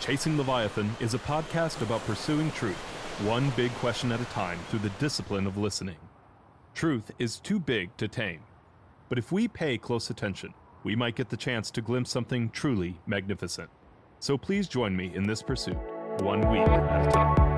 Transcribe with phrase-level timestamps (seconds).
[0.00, 2.76] Chasing Leviathan is a podcast about pursuing truth,
[3.24, 5.96] one big question at a time through the discipline of listening.
[6.74, 8.40] Truth is too big to tame,
[9.08, 10.52] but if we pay close attention,
[10.84, 13.70] we might get the chance to glimpse something truly magnificent.
[14.20, 15.78] So please join me in this pursuit,
[16.20, 17.55] one week at a time.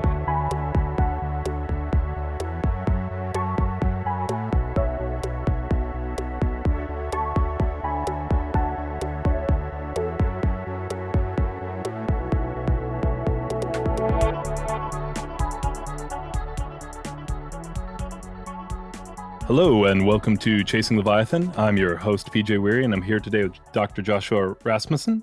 [19.61, 21.51] Hello, and welcome to Chasing Leviathan.
[21.57, 24.01] I'm your host, PJ Wehry, and I'm here today with Dr.
[24.01, 25.21] Joshua Rasmussen,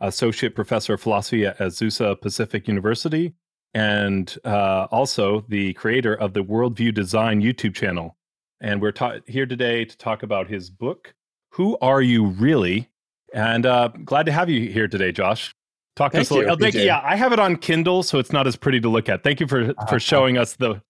[0.00, 3.32] Associate Professor of Philosophy at Azusa Pacific University,
[3.74, 8.16] and uh, also the creator of the Worldview Design YouTube channel.
[8.60, 11.14] And we're ta- here today to talk about his book,
[11.50, 12.90] Who Are You Really?
[13.32, 15.54] And uh, glad to have you here today, Josh.
[15.94, 16.52] Talk Thank to us a little.
[16.54, 16.80] oh, thank you.
[16.80, 19.22] Yeah, I have it on Kindle, so it's not as pretty to look at.
[19.22, 19.86] Thank you for Uh-huh.
[19.86, 20.82] for showing us the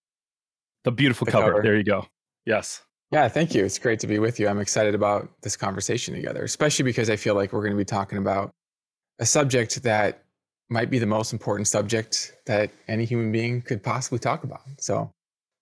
[0.84, 1.50] the beautiful The cover.
[1.50, 1.62] cover.
[1.62, 2.06] There you go.
[2.47, 2.81] Yes.
[3.12, 3.65] Yeah, thank you.
[3.65, 4.49] It's great to be with you.
[4.49, 7.85] I'm excited about this conversation together, especially because I feel like we're going to be
[7.85, 8.51] talking about
[9.19, 10.25] a subject that
[10.69, 14.62] might be the most important subject that any human being could possibly talk about.
[14.79, 15.12] So,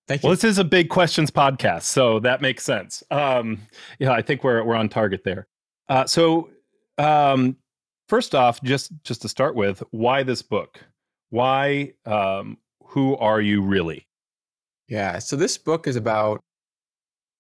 [0.08, 0.28] thank you.
[0.28, 3.02] Well, this is a big questions podcast, so that makes sense.
[3.10, 3.60] Um,
[3.98, 5.46] yeah, I think we're we're on target there.
[5.90, 6.48] Uh, so,
[6.96, 7.56] um,
[8.08, 10.80] first off, just just to start with, why this book?
[11.28, 11.92] Why?
[12.06, 12.56] Um,
[12.86, 14.06] who are you really?
[14.88, 15.18] yeah.
[15.18, 16.40] So, this book is about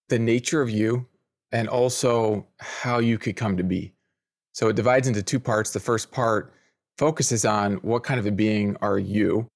[0.08, 1.06] the nature of you
[1.52, 3.92] and also how you could come to be.
[4.52, 5.72] So, it divides into two parts.
[5.72, 6.52] The first part
[6.98, 9.48] focuses on what kind of a being are you,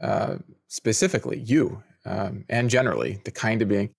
[0.00, 0.36] uh,
[0.68, 3.90] specifically you, um, and generally the kind of being.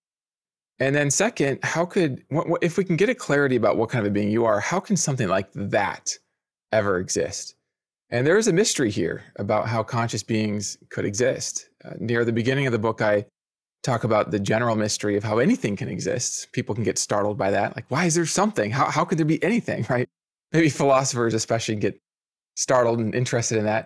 [0.80, 3.90] And then, second, how could, what, what, if we can get a clarity about what
[3.90, 6.12] kind of a being you are, how can something like that
[6.72, 7.56] ever exist?
[8.10, 11.70] And there is a mystery here about how conscious beings could exist.
[11.84, 13.26] Uh, near the beginning of the book, I
[13.88, 16.52] talk about the general mystery of how anything can exist.
[16.52, 17.76] People can get startled by that.
[17.76, 18.70] Like, why is there something?
[18.70, 20.08] How, how could there be anything, right?
[20.52, 22.00] Maybe philosophers, especially, get
[22.56, 23.86] startled and interested in that.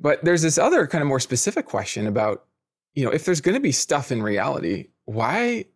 [0.00, 2.44] But there's this other kind of more specific question about,
[2.94, 5.66] you know, if there's going to be stuff in reality, why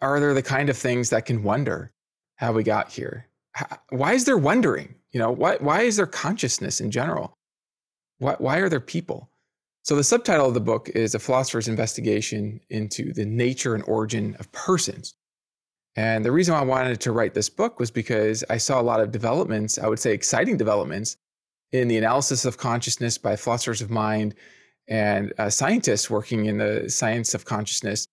[0.00, 1.92] are there the kind of things that can wonder
[2.36, 3.26] how we got here?
[3.52, 4.94] How, why is there wondering?
[5.12, 7.34] You know, why, why is there consciousness in general?
[8.18, 9.30] Why, why are there people?
[9.88, 14.36] So, the subtitle of the book is A Philosopher's Investigation into the Nature and Origin
[14.38, 15.14] of Persons.
[15.96, 18.82] And the reason why I wanted to write this book was because I saw a
[18.82, 21.16] lot of developments, I would say exciting developments,
[21.72, 24.34] in the analysis of consciousness by philosophers of mind
[24.88, 28.06] and uh, scientists working in the science of consciousness.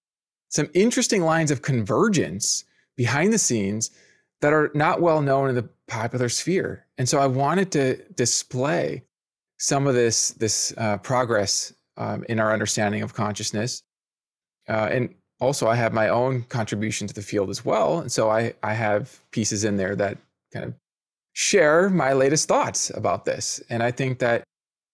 [0.47, 2.63] Some interesting lines of convergence
[2.95, 3.91] behind the scenes
[4.39, 6.85] that are not well known in the popular sphere.
[6.97, 9.03] And so I wanted to display
[9.57, 13.81] some of this this uh, progress um, in our understanding of consciousness,
[14.67, 17.99] uh, and also I have my own contribution to the field as well.
[17.99, 20.17] And so I I have pieces in there that
[20.53, 20.73] kind of
[21.33, 23.61] share my latest thoughts about this.
[23.69, 24.43] And I think that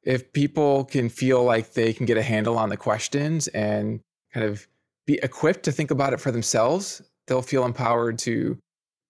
[0.03, 3.99] if people can feel like they can get a handle on the questions and
[4.33, 4.67] kind of
[5.05, 8.57] be equipped to think about it for themselves, they'll feel empowered to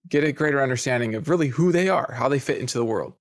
[0.08, 3.14] get a greater understanding of really who they are, how they fit into the world.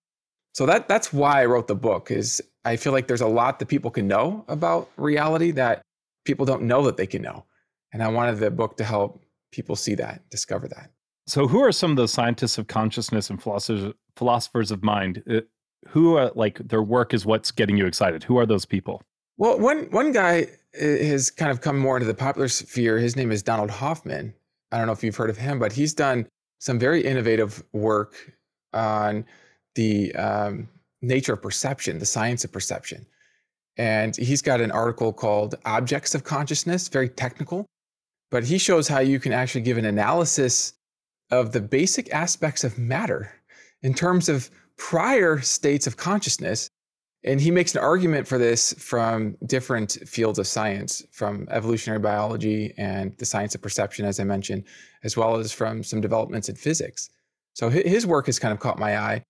[0.54, 3.60] So that that's why I wrote the book is I feel like there's a lot
[3.60, 5.82] that people can know about reality that
[6.26, 7.46] people don't know that they can know.
[7.94, 10.92] And I wanted the book to help people see that, discover that.
[11.28, 15.24] So, who are some of those scientists of consciousness and philosophers philosophers of mind?
[15.30, 15.42] Uh,
[15.88, 18.24] who are like their work is what's getting you excited?
[18.24, 19.02] Who are those people?
[19.38, 20.48] Well, one one guy
[20.80, 22.98] uh, has kind of come more into the popular sphere.
[22.98, 24.34] His name is Donald Hoffman.
[24.72, 26.28] I don't know if you've heard of him, but he's done
[26.60, 28.16] some very innovative work
[28.74, 29.26] on
[29.76, 30.68] the um,
[31.02, 33.06] nature of perception, the science of perception.
[33.78, 37.66] And he's got an article called Objects of Consciousness, very technical,
[38.30, 40.74] but he shows how you can actually give an analysis
[41.32, 43.32] of the basic aspects of matter
[43.82, 46.70] in terms of prior states of consciousness.
[47.24, 52.74] And he makes an argument for this from different fields of science, from evolutionary biology
[52.78, 54.64] and the science of perception, as I mentioned,
[55.04, 57.10] as well as from some developments in physics.
[57.54, 59.24] So his work has kind of caught my eye.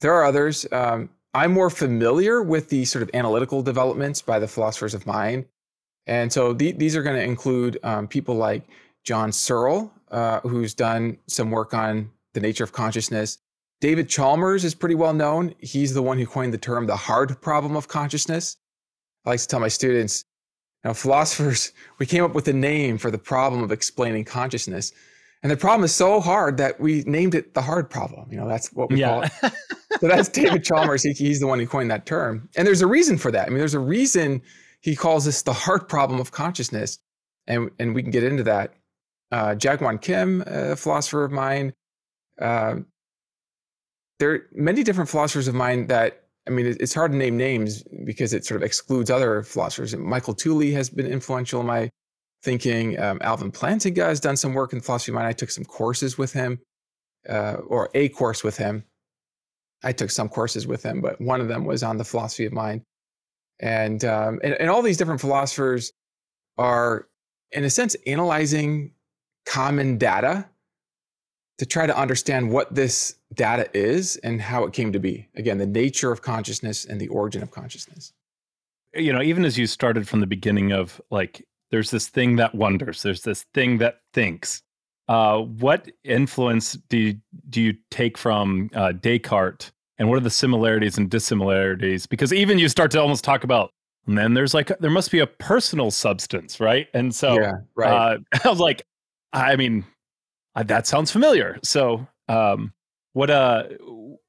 [0.00, 0.66] There are others.
[0.72, 5.46] Um, I'm more familiar with the sort of analytical developments by the philosophers of mind.
[6.06, 8.64] And so the, these are going to include um, people like
[9.04, 13.38] John Searle, uh, who's done some work on the nature of consciousness.
[13.80, 15.54] David Chalmers is pretty well known.
[15.58, 18.56] He's the one who coined the term the hard problem of consciousness.
[19.24, 20.24] I like to tell my students,
[20.84, 24.92] you know, philosophers, we came up with a name for the problem of explaining consciousness.
[25.42, 28.30] And the problem is so hard that we named it the hard problem.
[28.30, 29.08] You know, that's what we yeah.
[29.08, 29.54] call it.
[30.00, 31.02] so that's David Chalmers.
[31.02, 32.48] He, he's the one who coined that term.
[32.56, 33.46] And there's a reason for that.
[33.46, 34.42] I mean, there's a reason
[34.80, 36.98] he calls this the hard problem of consciousness.
[37.46, 38.74] And, and we can get into that.
[39.32, 39.54] Uh,
[40.00, 41.72] Kim, a philosopher of mine,
[42.40, 42.76] uh,
[44.18, 47.84] there are many different philosophers of mine that I mean, it's hard to name names
[48.04, 49.94] because it sort of excludes other philosophers.
[49.94, 51.90] Michael Tooley has been influential in my
[52.42, 52.98] thinking.
[52.98, 55.26] Um, Alvin Plantinga has done some work in philosophy of mind.
[55.26, 56.60] I took some courses with him,
[57.28, 58.84] uh, or a course with him.
[59.82, 62.52] I took some courses with him, but one of them was on the philosophy of
[62.52, 62.82] mind.
[63.60, 65.92] And, um, and, and all these different philosophers
[66.58, 67.08] are,
[67.52, 68.92] in a sense, analyzing
[69.46, 70.46] common data
[71.58, 75.28] to try to understand what this data is and how it came to be.
[75.34, 78.12] Again, the nature of consciousness and the origin of consciousness.
[78.94, 82.54] You know, even as you started from the beginning of like, there's this thing that
[82.54, 84.62] wonders, there's this thing that thinks.
[85.08, 87.16] Uh, what influence do you,
[87.48, 92.06] do you take from uh, Descartes, and what are the similarities and dissimilarities?
[92.06, 93.72] Because even you start to almost talk about,
[94.06, 96.88] and then there's like there must be a personal substance, right?
[96.94, 97.90] And so, yeah, right.
[97.90, 98.82] Uh, I was like,
[99.32, 99.84] I mean,
[100.54, 101.58] that sounds familiar.
[101.62, 102.72] So, um,
[103.12, 103.64] what uh,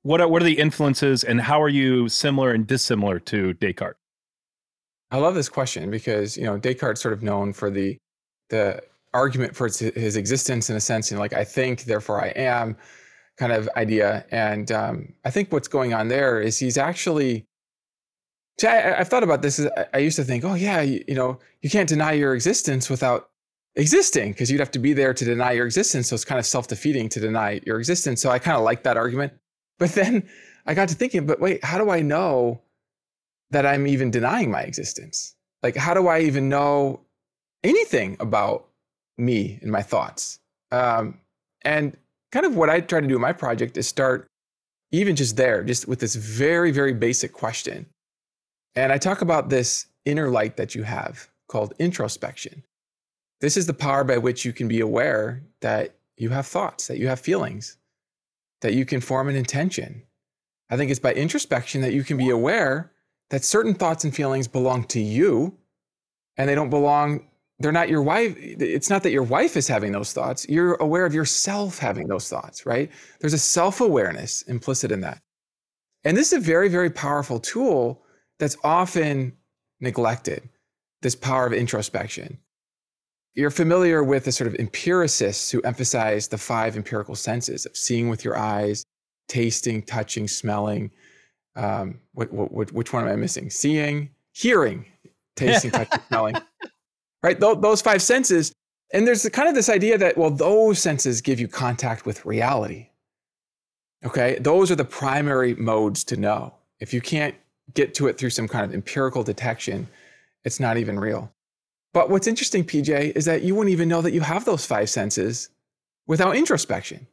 [0.01, 4.00] what are, what are the influences, and how are you similar and dissimilar to Descartes?
[5.11, 7.97] I love this question because you know Descartes sort of known for the
[8.49, 8.81] the
[9.13, 12.77] argument for his existence in a sense, you know, like I think, therefore I am,
[13.37, 14.25] kind of idea.
[14.31, 17.45] And um, I think what's going on there is he's actually.
[18.59, 19.65] See, I, have thought about this.
[19.93, 23.29] I used to think, oh yeah, you, you know, you can't deny your existence without
[23.75, 26.09] existing because you'd have to be there to deny your existence.
[26.09, 28.21] So it's kind of self defeating to deny your existence.
[28.21, 29.33] So I kind of like that argument.
[29.79, 30.29] But then
[30.67, 32.61] I got to thinking, but wait, how do I know
[33.51, 35.35] that I'm even denying my existence?
[35.63, 37.01] Like, how do I even know
[37.63, 38.67] anything about
[39.17, 40.39] me and my thoughts?
[40.71, 41.19] Um,
[41.63, 41.95] and
[42.31, 44.27] kind of what I try to do in my project is start
[44.91, 47.85] even just there, just with this very, very basic question.
[48.75, 52.63] And I talk about this inner light that you have called introspection.
[53.41, 56.97] This is the power by which you can be aware that you have thoughts, that
[56.97, 57.77] you have feelings,
[58.61, 60.03] that you can form an intention.
[60.69, 62.91] I think it's by introspection that you can be aware
[63.31, 65.57] that certain thoughts and feelings belong to you
[66.37, 67.27] and they don't belong
[67.59, 71.05] they're not your wife it's not that your wife is having those thoughts you're aware
[71.05, 72.91] of yourself having those thoughts right?
[73.19, 75.19] There's a self-awareness implicit in that.
[76.03, 78.03] And this is a very very powerful tool
[78.39, 79.33] that's often
[79.79, 80.47] neglected
[81.01, 82.37] this power of introspection.
[83.33, 88.09] You're familiar with the sort of empiricists who emphasize the five empirical senses of seeing
[88.09, 88.83] with your eyes,
[89.27, 90.91] tasting, touching, smelling.
[91.55, 93.49] Um, what, what, which one am I missing?
[93.49, 94.85] Seeing, hearing,
[95.35, 96.35] tasting, touching, smelling.
[97.23, 97.39] Right?
[97.39, 98.51] Th- those five senses.
[98.93, 102.89] And there's kind of this idea that, well, those senses give you contact with reality.
[104.05, 104.37] Okay?
[104.39, 106.53] Those are the primary modes to know.
[106.79, 107.35] If you can't
[107.73, 109.87] get to it through some kind of empirical detection,
[110.43, 111.31] it's not even real.
[111.93, 114.89] But what's interesting, PJ, is that you wouldn't even know that you have those five
[114.89, 115.49] senses
[116.07, 117.07] without introspection.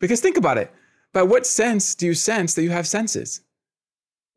[0.00, 0.72] Because think about it.
[1.12, 3.42] By what sense do you sense that you have senses?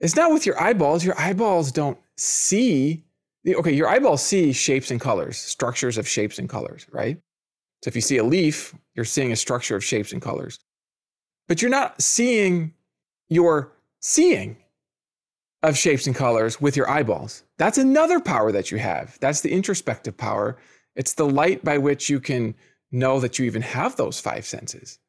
[0.04, 1.04] It's not with your eyeballs.
[1.04, 3.06] Your eyeballs don't see.
[3.48, 7.18] Okay, your eyeballs see shapes and colors, structures of shapes and colors, right?
[7.84, 10.60] So if you see a leaf, you're seeing a structure of shapes and colors.
[11.48, 12.74] But you're not seeing
[13.30, 13.72] your
[14.02, 14.58] seeing
[15.64, 17.44] of shapes and colors with your eyeballs.
[17.58, 19.18] That's another power that you have.
[19.22, 20.58] That's the introspective power.
[20.96, 22.56] It's the light by which you can
[22.92, 25.00] know that you even have those five senses.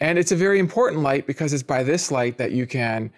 [0.00, 3.12] And it's a very important light because it's by this light that you can,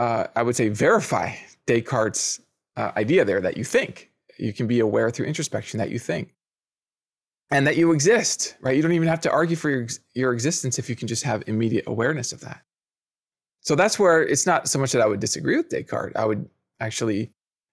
[0.00, 1.34] uh, I would say, verify
[1.66, 2.40] Descartes'
[2.78, 4.10] uh, idea there that you think.
[4.38, 6.32] You can be aware through introspection that you think
[7.50, 8.74] and that you exist, right?
[8.74, 11.42] You don't even have to argue for your, your existence if you can just have
[11.46, 12.62] immediate awareness of that.
[13.60, 16.16] So that's where it's not so much that I would disagree with Descartes.
[16.16, 16.48] I would
[16.80, 17.30] actually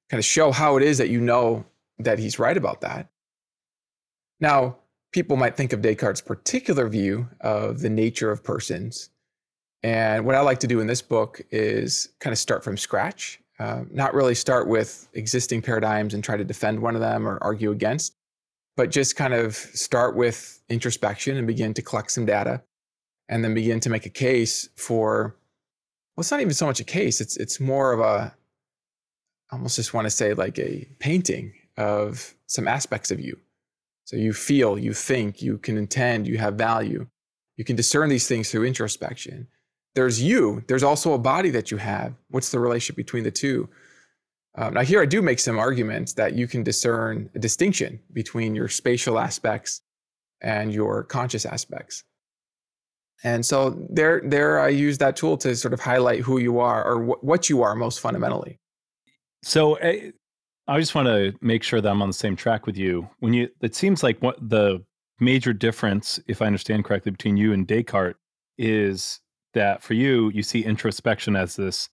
[0.09, 1.63] kind of show how it is that you know
[1.99, 3.07] that he's right about that.
[4.41, 4.79] Now,
[5.13, 9.11] people might think of Descartes' particular view of the nature of persons.
[9.83, 13.39] And what I like to do in this book is kind of start from scratch,
[13.59, 17.37] uh, not really start with existing paradigms and try to defend one of them or
[17.41, 18.15] argue against,
[18.75, 22.63] but just kind of start with introspection and begin to collect some data
[23.29, 25.35] and then begin to make a case for
[26.15, 27.21] well, it's not even so much a case.
[27.21, 28.33] It's it's more of a
[29.51, 33.37] I almost just want to say like a painting of some aspects of you.
[34.05, 37.07] So you feel, you think, you can intend, you have value.
[37.55, 39.47] You can discern these things through introspection.
[39.97, 40.63] There's you.
[40.67, 42.13] There's also a body that you have.
[42.29, 43.67] What's the relationship between the two?
[44.55, 48.53] Um, now, here I do make some arguments that you can discern a distinction between
[48.53, 49.81] your spatial aspects
[50.39, 52.03] and your conscious aspects.
[53.23, 56.85] And so there, there I use that tool to sort of highlight who you are
[56.85, 58.59] or wh- what you are most fundamentally.
[59.41, 60.11] So eh,
[60.67, 63.09] I just want to make sure that I'm on the same track with you.
[63.17, 64.85] When you, it seems like what the
[65.19, 68.19] major difference, if I understand correctly, between you and Descartes
[68.59, 69.21] is
[69.57, 71.89] that for you, you see introspection as this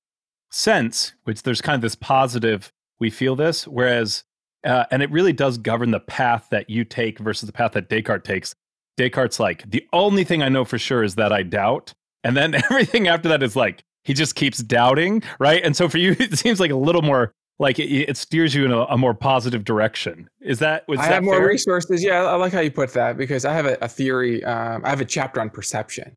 [0.50, 4.24] sense, which there's kind of this positive, we feel this, whereas,
[4.64, 7.88] uh, and it really does govern the path that you take versus the path that
[7.88, 8.54] Descartes takes.
[8.96, 11.92] Descartes' like, the only thing I know for sure is that I doubt.
[12.22, 15.62] And then everything after that is like, he just keeps doubting, right?
[15.64, 18.64] And so for you, it seems like a little more like it, it steers you
[18.64, 20.28] in a, a, more positive direction.
[20.40, 20.86] Is that?
[20.88, 21.48] Was I that have more fair?
[21.48, 22.02] resources.
[22.02, 24.42] Yeah, I like how you put that because I have a, a theory.
[24.44, 26.16] Um, I have a chapter on perception,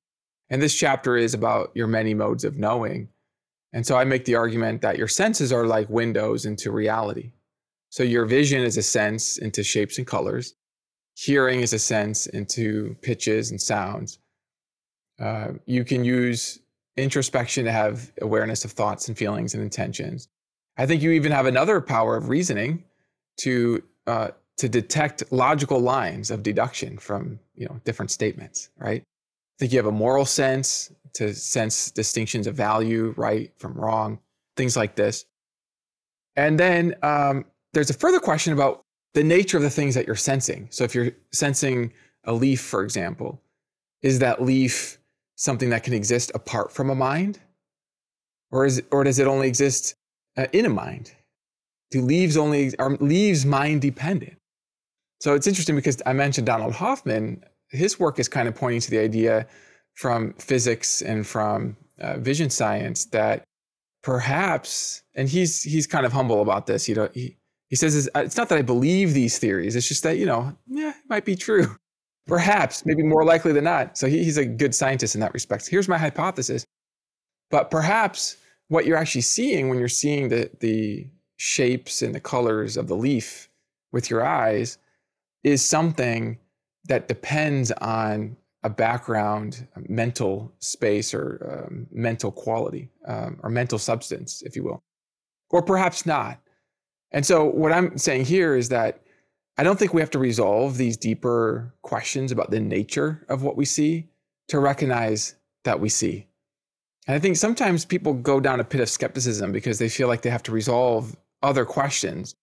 [0.49, 3.09] and this chapter is about your many modes of knowing.
[3.73, 7.31] And so I make the argument that your senses are like windows into reality.
[7.89, 10.55] So your vision is a sense into shapes and colors.
[11.15, 14.19] Hearing is a sense into pitches and sounds.
[15.19, 16.59] Uh, you can use
[16.95, 20.27] introspection to have awareness of thoughts and feelings and intentions.
[20.77, 22.83] I think you even have another power of reasoning
[23.37, 29.03] to uh, to detect logical lines of deduction from you know different statements, right?
[29.59, 34.19] Think you have a moral sense to sense distinctions of value, right from wrong,
[34.55, 35.25] things like this.
[36.35, 38.83] And then um, there's a further question about
[39.13, 40.67] the nature of the things that you're sensing.
[40.69, 41.91] So if you're sensing
[42.25, 43.41] a leaf, for example,
[44.03, 44.99] is that leaf
[45.35, 47.39] something that can exist apart from a mind,
[48.51, 49.95] or is or does it only exist
[50.37, 51.13] uh, in a mind?
[51.89, 54.37] Do leaves only are leaves mind dependent?
[55.19, 57.43] So it's interesting because I mentioned Donald Hoffman.
[57.69, 59.47] His work is kind of pointing to the idea
[59.95, 63.43] from physics and from uh, vision science that
[64.03, 66.87] perhaps, and he's he's kind of humble about this.
[66.87, 67.37] You know, he
[67.69, 69.75] he says it's, it's not that I believe these theories.
[69.75, 71.75] It's just that you know, yeah, it might be true.
[72.27, 73.97] Perhaps, maybe more likely than not.
[73.97, 75.67] So he, he's a good scientist in that respect.
[75.67, 76.65] Here's my hypothesis.
[77.49, 78.35] But perhaps
[78.67, 81.07] what you're actually seeing when you're seeing the the
[81.37, 83.49] shapes and the colors of the leaf
[83.91, 84.77] with your eyes
[85.43, 86.37] is something
[86.87, 94.41] that depends on a background mental space or um, mental quality um, or mental substance
[94.41, 94.83] if you will
[95.49, 96.39] or perhaps not.
[97.11, 99.01] And so what i'm saying here is that
[99.57, 103.55] i don't think we have to resolve these deeper questions about the nature of what
[103.55, 104.09] we see
[104.49, 106.27] to recognize that we see.
[107.07, 110.21] And I think sometimes people go down a pit of skepticism because they feel like
[110.21, 112.35] they have to resolve other questions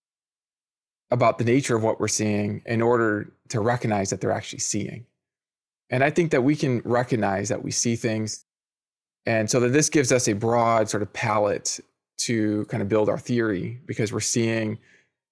[1.11, 5.05] about the nature of what we're seeing in order to recognize that they're actually seeing.
[5.89, 8.45] And I think that we can recognize that we see things.
[9.25, 11.79] And so that this gives us a broad sort of palette
[12.17, 14.79] to kind of build our theory because we're seeing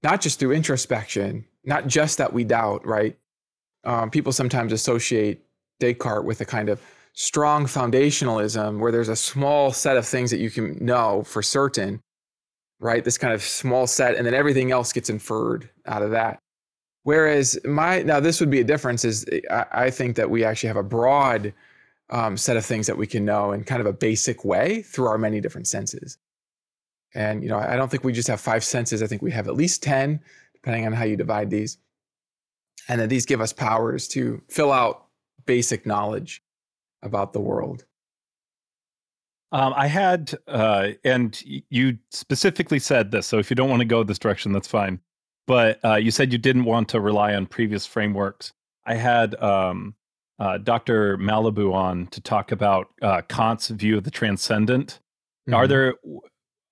[0.04, 3.18] not just through introspection, not just that we doubt, right?
[3.84, 5.44] Um, people sometimes associate
[5.80, 6.82] Descartes with a kind of
[7.14, 12.02] strong foundationalism where there's a small set of things that you can know for certain,
[12.80, 13.04] right?
[13.04, 16.40] This kind of small set, and then everything else gets inferred out of that.
[17.04, 20.68] Whereas my now this would be a difference is I, I think that we actually
[20.68, 21.54] have a broad
[22.10, 25.08] um, set of things that we can know in kind of a basic way through
[25.08, 26.18] our many different senses.
[27.14, 29.04] And you know, I don't think we just have five senses.
[29.04, 30.20] I think we have at least ten,
[30.54, 31.78] depending on how you divide these.
[32.90, 35.06] And that these give us powers to fill out
[35.46, 36.42] basic knowledge
[37.02, 37.86] about the world?
[39.52, 43.28] Um, I had, uh, and you specifically said this.
[43.28, 45.00] So if you don't want to go this direction, that's fine.
[45.46, 48.54] But uh, you said you didn't want to rely on previous frameworks.
[48.86, 49.96] I had um,
[50.40, 51.18] uh, Dr.
[51.18, 55.00] Malibu on to talk about uh, Kant's view of the transcendent.
[55.48, 55.56] Mm-hmm.
[55.56, 55.96] Are there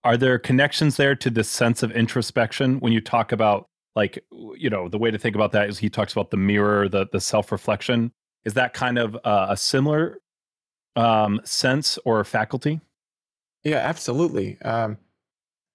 [0.03, 4.23] are there connections there to this sense of introspection when you talk about like
[4.55, 7.07] you know the way to think about that is he talks about the mirror, the
[7.11, 8.11] the self reflection.
[8.45, 10.19] Is that kind of uh, a similar
[10.95, 12.79] um, sense or faculty?
[13.63, 14.59] Yeah, absolutely.
[14.61, 14.97] Um,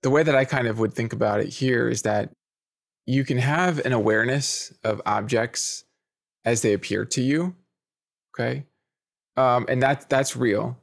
[0.02, 2.30] the way that I kind of would think about it here is that
[3.06, 5.84] you can have an awareness of objects
[6.44, 7.54] as they appear to you.
[8.34, 8.64] Okay.
[9.36, 10.76] Um, and that that's real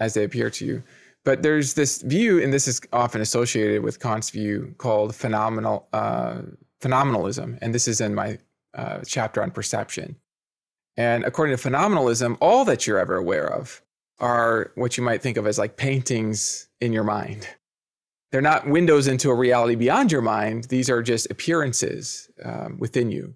[0.00, 0.82] as they appear to you.
[1.24, 6.42] But there's this view, and this is often associated with Kant's view called phenomenal uh,
[6.80, 7.58] phenomenalism.
[7.60, 8.38] And this is in my
[8.74, 10.16] uh, chapter on perception.
[10.96, 13.82] And according to phenomenalism, all that you're ever aware of
[14.20, 17.46] are what you might think of as like paintings in your mind.
[18.30, 20.64] They're not windows into a reality beyond your mind.
[20.64, 23.34] These are just appearances um, within you,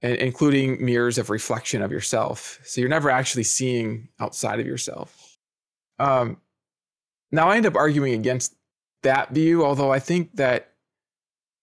[0.00, 2.58] and including mirrors of reflection of yourself.
[2.64, 5.38] So you're never actually seeing outside of yourself.
[5.98, 6.38] Um,
[7.30, 8.54] now, I end up arguing against
[9.02, 10.72] that view, although I think that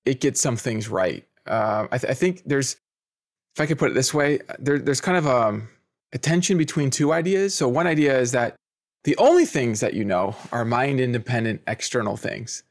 [0.05, 1.25] it gets some things right.
[1.45, 2.77] Uh, I, th- I think there's
[3.55, 5.67] if I could put it this way, there, there's kind of um,
[6.13, 7.53] a tension between two ideas.
[7.53, 8.55] So one idea is that
[9.03, 12.63] the only things that you know are mind independent external things.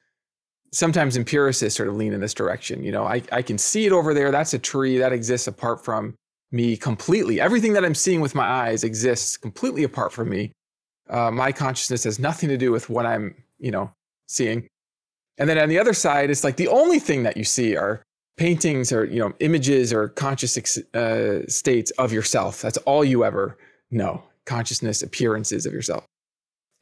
[0.70, 2.84] Sometimes empiricists sort of lean in this direction.
[2.84, 4.30] You know, I, I can see it over there.
[4.30, 6.14] That's a tree that exists apart from
[6.52, 7.40] me completely.
[7.40, 10.52] Everything that I'm seeing with my eyes exists completely apart from me.
[11.08, 13.90] Uh, my consciousness has nothing to do with what I'm, you know,
[14.26, 14.68] seeing.
[15.38, 18.02] And then on the other side, it's like the only thing that you see are
[18.36, 22.62] paintings or you know images or conscious uh, states of yourself.
[22.62, 23.58] That's all you ever
[23.90, 24.22] know.
[24.46, 26.04] Consciousness appearances of yourself.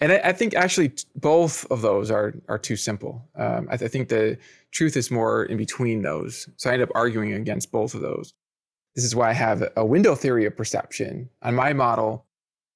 [0.00, 3.28] And I, I think actually both of those are are too simple.
[3.34, 4.38] Um, I, I think the
[4.70, 6.48] truth is more in between those.
[6.56, 8.34] So I end up arguing against both of those.
[8.94, 11.28] This is why I have a window theory of perception.
[11.42, 12.26] On my model,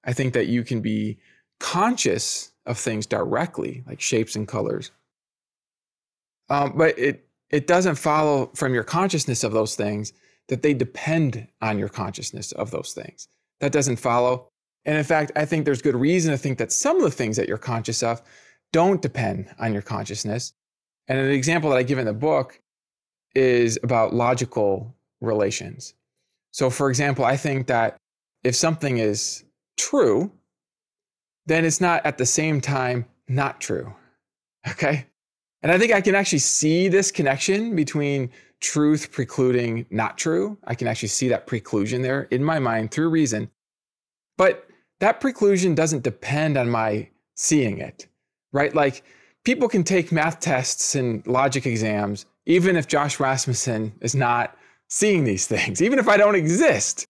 [0.04, 1.18] I think that you can be
[1.58, 4.90] conscious of things directly, like shapes and colors.
[6.48, 10.12] Um, but it it doesn't follow from your consciousness of those things
[10.48, 13.28] that they depend on your consciousness of those things.
[13.60, 14.49] That doesn't follow.
[14.84, 17.36] And in fact, I think there's good reason to think that some of the things
[17.36, 18.22] that you're conscious of
[18.72, 20.54] don't depend on your consciousness.
[21.08, 22.60] And an example that I give in the book
[23.34, 25.94] is about logical relations.
[26.52, 27.96] So, for example, I think that
[28.42, 29.44] if something is
[29.76, 30.32] true,
[31.46, 33.94] then it's not at the same time not true.
[34.68, 35.06] Okay.
[35.62, 40.58] And I think I can actually see this connection between truth precluding not true.
[40.64, 43.50] I can actually see that preclusion there in my mind through reason.
[44.36, 44.69] But
[45.00, 48.06] that preclusion doesn't depend on my seeing it,
[48.52, 48.74] right?
[48.74, 49.02] Like
[49.44, 54.56] people can take math tests and logic exams, even if Josh Rasmussen is not
[54.88, 57.06] seeing these things, even if I don't exist.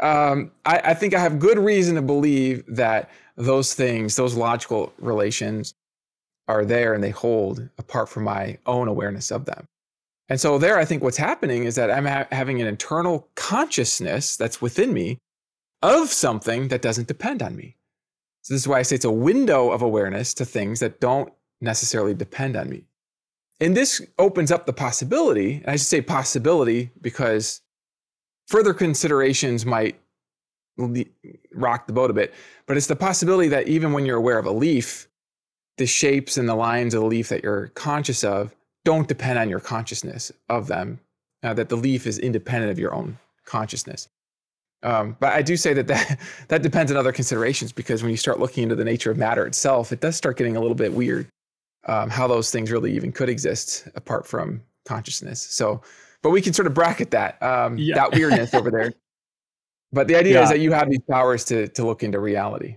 [0.00, 4.92] Um, I, I think I have good reason to believe that those things, those logical
[4.98, 5.74] relations,
[6.48, 9.64] are there and they hold apart from my own awareness of them.
[10.28, 14.36] And so, there, I think what's happening is that I'm ha- having an internal consciousness
[14.36, 15.18] that's within me
[15.82, 17.76] of something that doesn't depend on me.
[18.42, 21.32] So, this is why I say it's a window of awareness to things that don't
[21.60, 22.84] necessarily depend on me.
[23.60, 27.60] And this opens up the possibility, and I should say possibility because
[28.48, 30.00] further considerations might
[31.52, 32.32] rock the boat a bit,
[32.66, 35.08] but it's the possibility that even when you're aware of a leaf,
[35.76, 39.50] the shapes and the lines of the leaf that you're conscious of don't depend on
[39.50, 41.00] your consciousness of them,
[41.42, 44.08] uh, that the leaf is independent of your own consciousness.
[44.82, 48.16] Um, but I do say that, that that depends on other considerations because when you
[48.16, 50.92] start looking into the nature of matter itself, it does start getting a little bit
[50.92, 51.28] weird
[51.86, 55.40] um, how those things really even could exist apart from consciousness.
[55.40, 55.80] So,
[56.22, 57.94] but we can sort of bracket that um, yeah.
[57.94, 58.92] that weirdness over there.
[59.92, 60.44] But the idea yeah.
[60.44, 62.76] is that you have these powers to to look into reality.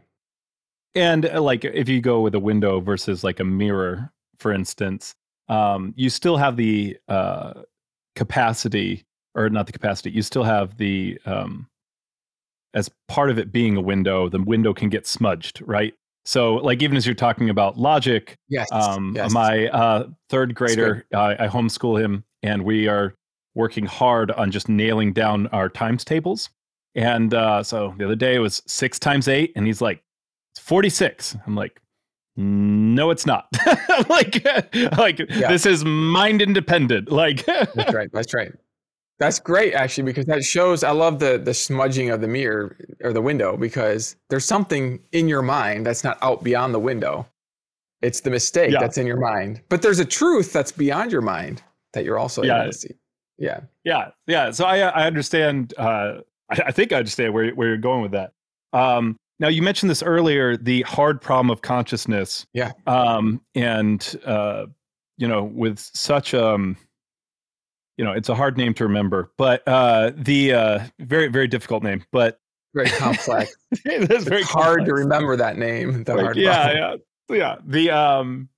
[0.95, 5.13] And uh, like if you go with a window versus like a mirror, for instance,
[5.47, 7.53] um, you still have the uh,
[8.15, 10.09] capacity, or not the capacity.
[10.09, 11.67] You still have the um,
[12.73, 15.93] as part of it being a window, the window can get smudged, right?
[16.25, 19.31] So, like, even as you're talking about logic, yes, um, yes.
[19.31, 23.13] my uh, third grader, I, I homeschool him, and we are
[23.55, 26.49] working hard on just nailing down our times tables.
[26.95, 30.01] And uh, so the other day it was six times eight, and he's like,
[30.53, 31.35] it's 46.
[31.45, 31.81] I'm like,
[32.35, 33.47] no, it's not.
[34.09, 34.45] like,
[34.97, 35.49] like yeah.
[35.49, 37.11] this is mind independent.
[37.11, 38.09] Like, that's right.
[38.11, 38.51] That's right.
[39.23, 40.83] That's great, actually, because that shows.
[40.83, 45.27] I love the the smudging of the mirror or the window because there's something in
[45.29, 47.25] your mind that's not out beyond the window.
[48.01, 48.79] It's the mistake yeah.
[48.81, 52.43] that's in your mind, but there's a truth that's beyond your mind that you're also
[52.43, 52.63] yeah.
[52.63, 52.95] able to see.
[53.37, 54.51] Yeah, yeah, yeah.
[54.51, 55.73] So I I understand.
[55.77, 58.33] Uh, I, I think I understand where where you're going with that.
[58.73, 62.45] Um, now you mentioned this earlier, the hard problem of consciousness.
[62.53, 62.71] Yeah.
[62.87, 64.65] Um, and uh,
[65.17, 66.75] you know, with such um
[67.97, 71.83] you know, it's a hard name to remember, but uh, the uh, very very difficult
[71.83, 72.39] name, but
[72.73, 73.55] very complex.
[73.71, 74.87] it's very hard complex.
[74.87, 76.03] to remember that name.
[76.03, 76.95] The hard yeah, yeah,
[77.29, 77.55] yeah.
[77.65, 78.49] The um,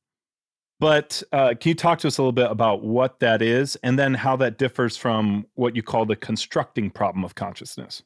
[0.80, 3.98] but uh, can you talk to us a little bit about what that is, and
[3.98, 8.04] then how that differs from what you call the constructing problem of consciousness?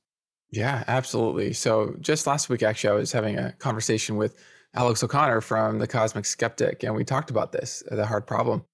[0.51, 1.53] Yeah, absolutely.
[1.53, 4.35] So just last week, actually, I was having a conversation with
[4.73, 8.65] Alex O'Connor from the Cosmic Skeptic, and we talked about this, the hard problem.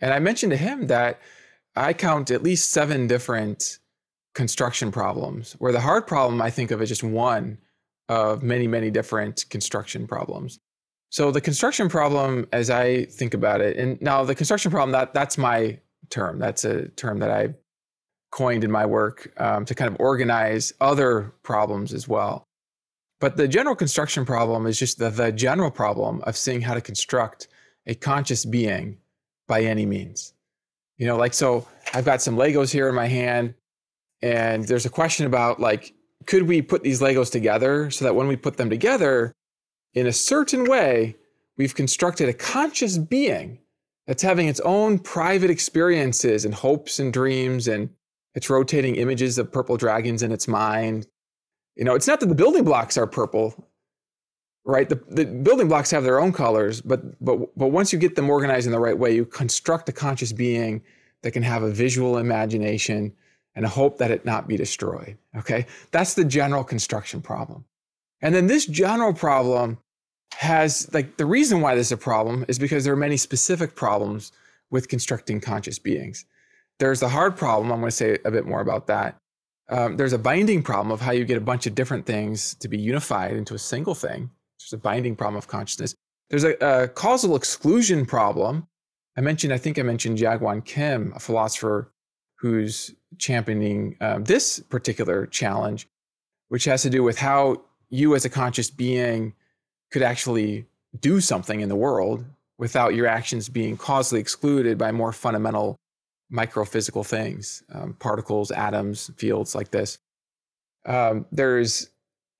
[0.00, 1.20] And I mentioned to him that
[1.76, 3.78] I count at least seven different
[4.34, 7.58] construction problems, where the hard problem I think of is just one
[8.08, 10.58] of many, many different construction problems.
[11.10, 15.14] So the construction problem, as I think about it, and now the construction problem that
[15.14, 15.78] that's my
[16.10, 16.38] term.
[16.38, 17.54] That's a term that I
[18.30, 22.44] coined in my work um, to kind of organize other problems as well.
[23.20, 26.80] But the general construction problem is just the, the general problem of seeing how to
[26.80, 27.48] construct
[27.86, 28.98] a conscious being
[29.46, 30.33] by any means.
[30.98, 33.54] You know, like, so I've got some Legos here in my hand,
[34.22, 35.92] and there's a question about like,
[36.26, 39.34] could we put these Legos together so that when we put them together
[39.94, 41.16] in a certain way,
[41.56, 43.58] we've constructed a conscious being
[44.06, 47.90] that's having its own private experiences and hopes and dreams and
[48.34, 51.06] it's rotating images of purple dragons in its mind.
[51.76, 53.68] You know, it's not that the building blocks are purple,
[54.64, 54.88] right?
[54.88, 58.30] The, the building blocks have their own colors, but but but once you get them
[58.30, 60.82] organized in the right way, you construct a conscious being
[61.22, 63.12] that can have a visual imagination
[63.54, 65.16] and a hope that it not be destroyed.
[65.36, 67.64] Okay, that's the general construction problem.
[68.20, 69.78] And then this general problem
[70.36, 73.74] has like the reason why this is a problem is because there are many specific
[73.76, 74.32] problems
[74.70, 76.24] with constructing conscious beings.
[76.78, 77.70] There's the hard problem.
[77.70, 79.16] I'm going to say a bit more about that.
[79.68, 82.68] Um, there's a binding problem of how you get a bunch of different things to
[82.68, 84.30] be unified into a single thing.
[84.58, 85.94] There's a binding problem of consciousness.
[86.30, 88.66] There's a, a causal exclusion problem.
[89.16, 91.92] I mentioned, I think I mentioned Jaegwon Kim, a philosopher
[92.38, 95.86] who's championing um, this particular challenge,
[96.48, 99.34] which has to do with how you as a conscious being
[99.90, 100.66] could actually
[101.00, 102.24] do something in the world
[102.58, 105.76] without your actions being causally excluded by more fundamental
[106.32, 109.98] microphysical things, um, particles, atoms, fields like this.
[110.86, 111.90] Um, there's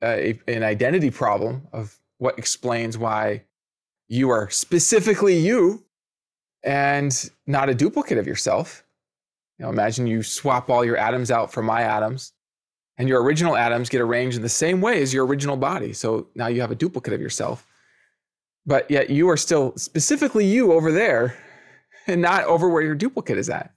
[0.03, 3.45] a, an identity problem of what explains why
[4.09, 5.85] you are specifically you
[6.63, 8.83] and not a duplicate of yourself.
[9.59, 12.33] You know, imagine you swap all your atoms out for my atoms,
[12.97, 15.93] and your original atoms get arranged in the same way as your original body.
[15.93, 17.67] So now you have a duplicate of yourself.
[18.65, 21.37] But yet you are still specifically you over there
[22.07, 23.75] and not over where your duplicate is at.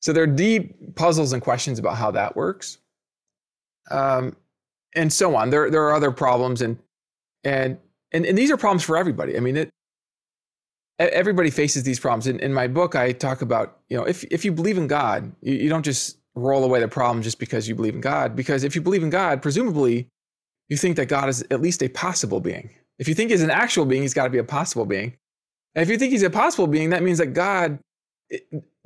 [0.00, 2.76] So there are deep puzzles and questions about how that works.
[3.90, 4.36] Um,
[4.94, 5.48] and so on.
[5.48, 6.76] There, there are other problems and,
[7.44, 7.78] and,
[8.12, 9.36] and, and these are problems for everybody.
[9.36, 9.70] I mean, it,
[10.98, 12.26] everybody faces these problems.
[12.26, 15.32] In, in my book, I talk about, you know, if, if you believe in God,
[15.40, 18.36] you, you don't just roll away the problem just because you believe in God.
[18.36, 20.08] Because if you believe in God, presumably
[20.68, 22.70] you think that God is at least a possible being.
[22.98, 25.16] If you think he's an actual being, he's got to be a possible being.
[25.74, 27.78] And if you think he's a possible being, that means that God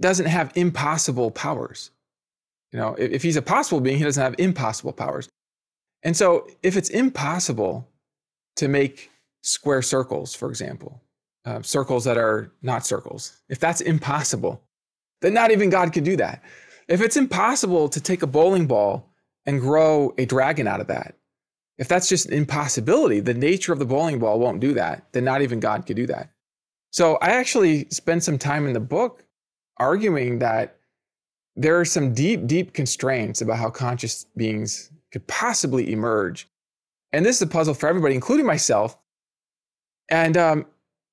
[0.01, 1.91] doesn't have impossible powers.
[2.73, 5.29] You know, if, if he's a possible being, he doesn't have impossible powers.
[6.03, 7.89] And so if it's impossible
[8.57, 9.11] to make
[9.43, 11.03] square circles, for example,
[11.45, 14.63] uh, circles that are not circles, if that's impossible,
[15.21, 16.43] then not even God can do that.
[16.89, 19.11] If it's impossible to take a bowling ball
[19.47, 21.15] and grow a dragon out of that,
[21.79, 25.25] if that's just an impossibility, the nature of the bowling ball won't do that, then
[25.25, 26.31] not even God could do that.
[26.91, 29.25] So I actually spend some time in the book
[29.79, 30.77] arguing that
[31.57, 36.49] there are some deep, deep constraints about how conscious beings could possibly emerge.
[37.15, 38.99] And this is a puzzle for everybody, including myself.
[40.09, 40.67] And um,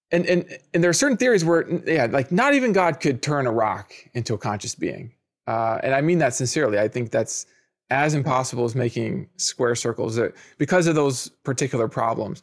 [0.10, 3.46] and and and there are certain theories where, yeah, like not even God could turn
[3.46, 5.14] a rock into a conscious being.
[5.46, 6.80] Uh, and I mean that sincerely.
[6.80, 7.46] I think that's
[7.92, 10.20] as impossible as making square circles
[10.58, 12.42] because of those particular problems.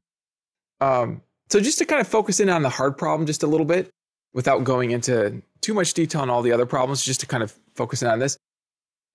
[0.80, 3.66] Um, so just to kind of focus in on the hard problem just a little
[3.66, 3.90] bit,
[4.34, 7.58] without going into too much detail on all the other problems, just to kind of
[7.74, 8.36] focus in on this.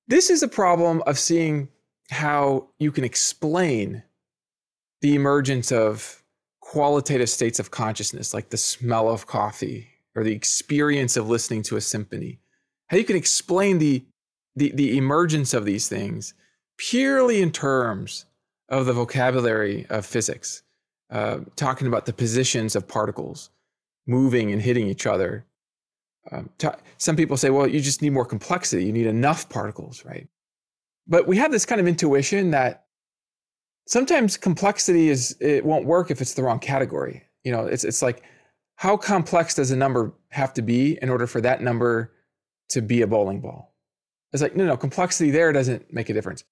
[0.08, 1.69] This is a problem of seeing
[2.10, 4.03] how you can explain
[5.03, 6.23] the emergence of
[6.61, 11.75] qualitative states of consciousness, like the smell of coffee or the experience of listening to
[11.75, 12.39] a symphony.
[12.87, 14.05] How you can explain the,
[14.55, 16.33] the, the emergence of these things
[16.77, 18.25] purely in terms
[18.69, 20.63] of the vocabulary of physics,
[21.11, 23.49] uh, talking about the positions of particles,
[24.07, 25.45] moving and hitting each other.
[26.31, 28.85] Um, t- some people say, well, you just need more complexity.
[28.85, 30.29] You need enough particles, right?
[31.05, 32.83] But we have this kind of intuition that
[33.88, 37.24] sometimes complexity is it won't work if it's the wrong category.
[37.43, 38.24] You know, it's it's like
[38.76, 42.12] how complex does a number have to be in order for that number
[42.69, 43.74] to be a bowling ball?
[44.32, 46.43] It's like no, no, complexity there doesn't make a difference.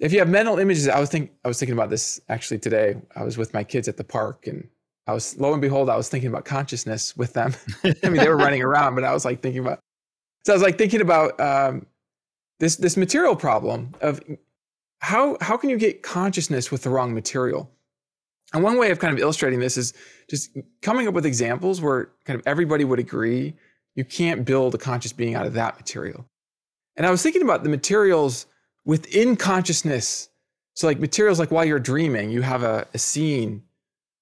[0.00, 2.96] If you have mental images, I was think I was thinking about this actually today.
[3.14, 4.68] I was with my kids at the park and
[5.06, 7.54] I was lo and behold, I was thinking about consciousness with them.
[7.84, 9.80] I mean, they were running around, but I was like thinking about.
[10.44, 11.86] So I was like thinking about um,
[12.60, 14.20] this this material problem of
[15.02, 17.70] how how can you get consciousness with the wrong material.
[18.54, 19.94] And one way of kind of illustrating this is
[20.30, 23.54] just coming up with examples where kind of everybody would agree
[23.94, 26.26] you can't build a conscious being out of that material.
[26.96, 28.46] And I was thinking about the materials
[28.84, 30.28] within consciousness.
[30.74, 33.62] So like materials like while you're dreaming, you have a, a scene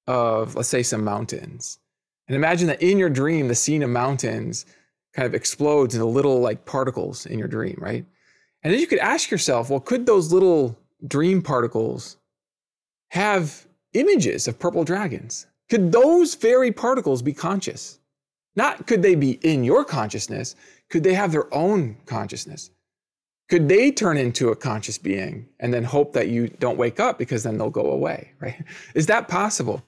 [0.06, 1.78] of, let's say, some mountains.
[2.26, 4.64] And imagine that in your dream, the scene of mountains
[5.14, 8.06] kind of explodes into little like particles in your dream, right?
[8.62, 12.16] And then you could ask yourself, well, could those little dream particles
[13.10, 15.46] have images of purple dragons?
[15.68, 17.98] Could those very particles be conscious?
[18.56, 20.56] Not could they be in your consciousness,
[20.90, 22.70] could they have their own consciousness?
[23.50, 27.18] could they turn into a conscious being and then hope that you don't wake up
[27.18, 28.64] because then they'll go away, right?
[28.94, 29.84] Is that possible?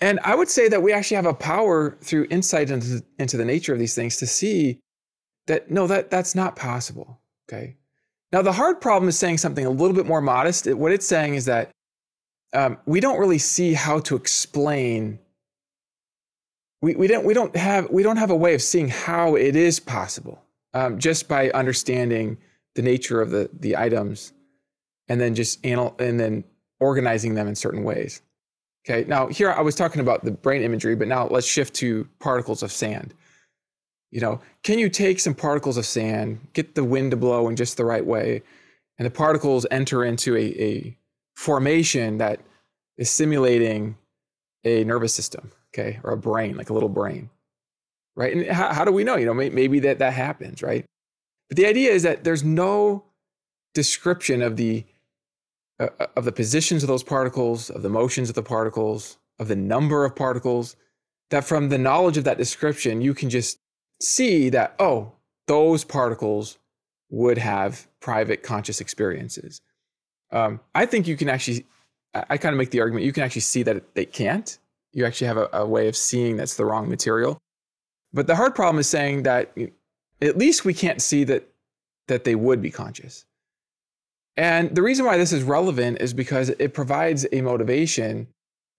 [0.00, 3.44] And I would say that we actually have a power through insight into, into the
[3.44, 4.80] nature of these things to see
[5.46, 7.20] that no, that that's not possible.
[7.52, 7.76] Okay.
[8.32, 10.66] Now the hard problem is saying something a little bit more modest.
[10.66, 11.70] What it's saying is that
[12.54, 15.18] um, we don't really see how to explain.
[16.80, 19.54] We, we don't we don't have we don't have a way of seeing how it
[19.54, 20.42] is possible
[20.74, 22.38] um, just by understanding
[22.74, 24.32] the nature of the the items,
[25.08, 26.44] and then just anal- and then
[26.80, 28.22] organizing them in certain ways.
[28.84, 32.08] Okay, now here I was talking about the brain imagery, but now let's shift to
[32.18, 33.14] particles of sand.
[34.12, 37.56] You know, can you take some particles of sand, get the wind to blow in
[37.56, 38.42] just the right way,
[38.98, 40.98] and the particles enter into a, a
[41.34, 42.40] formation that
[42.96, 43.96] is simulating
[44.64, 47.30] a nervous system, okay, or a brain, like a little brain
[48.16, 48.36] right?
[48.36, 49.16] And how, how do we know?
[49.16, 50.84] You know, maybe that that happens, right?
[51.48, 53.04] But the idea is that there's no
[53.74, 54.84] description of the
[55.80, 59.48] uh, uh, of the positions of those particles, of the motions of the particles, of
[59.48, 60.76] the number of particles.
[61.30, 63.58] That from the knowledge of that description, you can just
[64.02, 65.12] see that oh,
[65.46, 66.58] those particles
[67.10, 69.60] would have private conscious experiences.
[70.30, 71.66] Um, I think you can actually,
[72.14, 74.58] I, I kind of make the argument you can actually see that they can't.
[74.92, 77.38] You actually have a, a way of seeing that's the wrong material.
[78.12, 79.56] But the hard problem is saying that
[80.20, 81.48] at least we can't see that
[82.08, 83.24] that they would be conscious.
[84.36, 88.26] And the reason why this is relevant is because it provides a motivation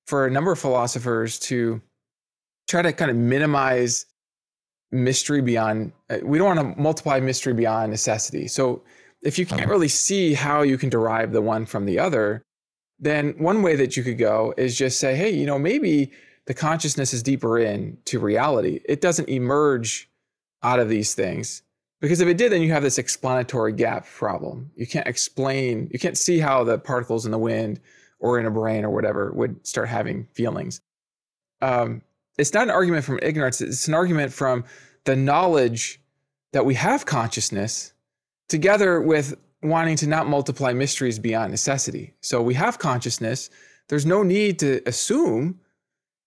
[0.07, 1.81] for a number of philosophers to
[2.67, 4.05] try to kind of minimize
[4.93, 8.47] mystery beyond uh, we don't want to multiply mystery beyond necessity.
[8.47, 8.83] So
[9.23, 12.43] if you can't really see how you can derive the one from the other,
[12.99, 16.11] then one way that you could go is just say, hey, you know, maybe
[16.45, 18.81] the consciousness is deeper in to reality.
[18.85, 20.09] It doesn't emerge
[20.61, 21.63] out of these things.
[22.01, 24.71] Because if it did, then you have this explanatory gap problem.
[24.75, 27.79] You can't explain, you can't see how the particles in the wind
[28.19, 30.81] or in a brain or whatever would start having feelings.
[31.61, 32.01] Um,
[32.37, 34.65] it's not an argument from ignorance, it's an argument from
[35.05, 36.01] the knowledge
[36.51, 37.93] that we have consciousness
[38.47, 42.13] together with wanting to not multiply mysteries beyond necessity.
[42.21, 43.49] So we have consciousness.
[43.87, 45.59] There's no need to assume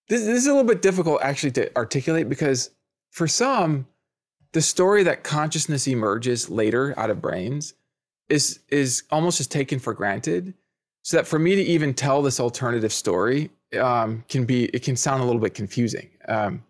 [0.09, 2.71] this, this is a little bit difficult actually to articulate because
[3.11, 3.87] for some,
[4.53, 7.75] the story that consciousness emerges later out of brains
[8.29, 10.55] is is almost just taken for granted.
[11.03, 14.96] So that for me to even tell this alternative story um, can be it can
[14.96, 16.11] sound a little bit confusing.
[16.29, 16.62] Um,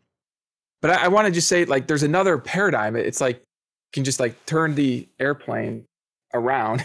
[0.83, 2.97] but I, I want to just say like there's another paradigm.
[2.97, 5.85] It's like you can just like turn the airplane
[6.35, 6.85] around,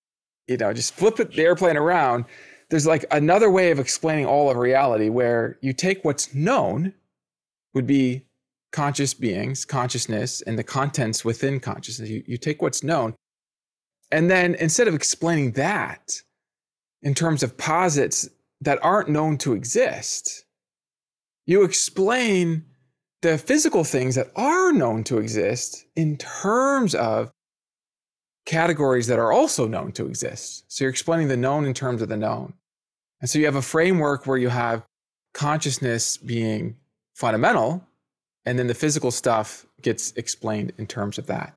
[0.48, 2.24] you know, just flip it, the airplane around
[2.72, 6.94] there's like another way of explaining all of reality where you take what's known
[7.74, 8.24] would be
[8.72, 12.08] conscious beings, consciousness, and the contents within consciousness.
[12.08, 13.14] You, you take what's known.
[14.10, 16.22] And then instead of explaining that
[17.02, 18.26] in terms of posits
[18.62, 20.44] that aren't known to exist,
[21.46, 22.64] you explain
[23.20, 27.30] the physical things that are known to exist in terms of
[28.46, 30.64] categories that are also known to exist.
[30.68, 32.54] So you're explaining the known in terms of the known.
[33.20, 34.84] And so you have a framework where you have
[35.34, 36.76] consciousness being
[37.14, 37.84] fundamental,
[38.44, 41.54] and then the physical stuff gets explained in terms of that.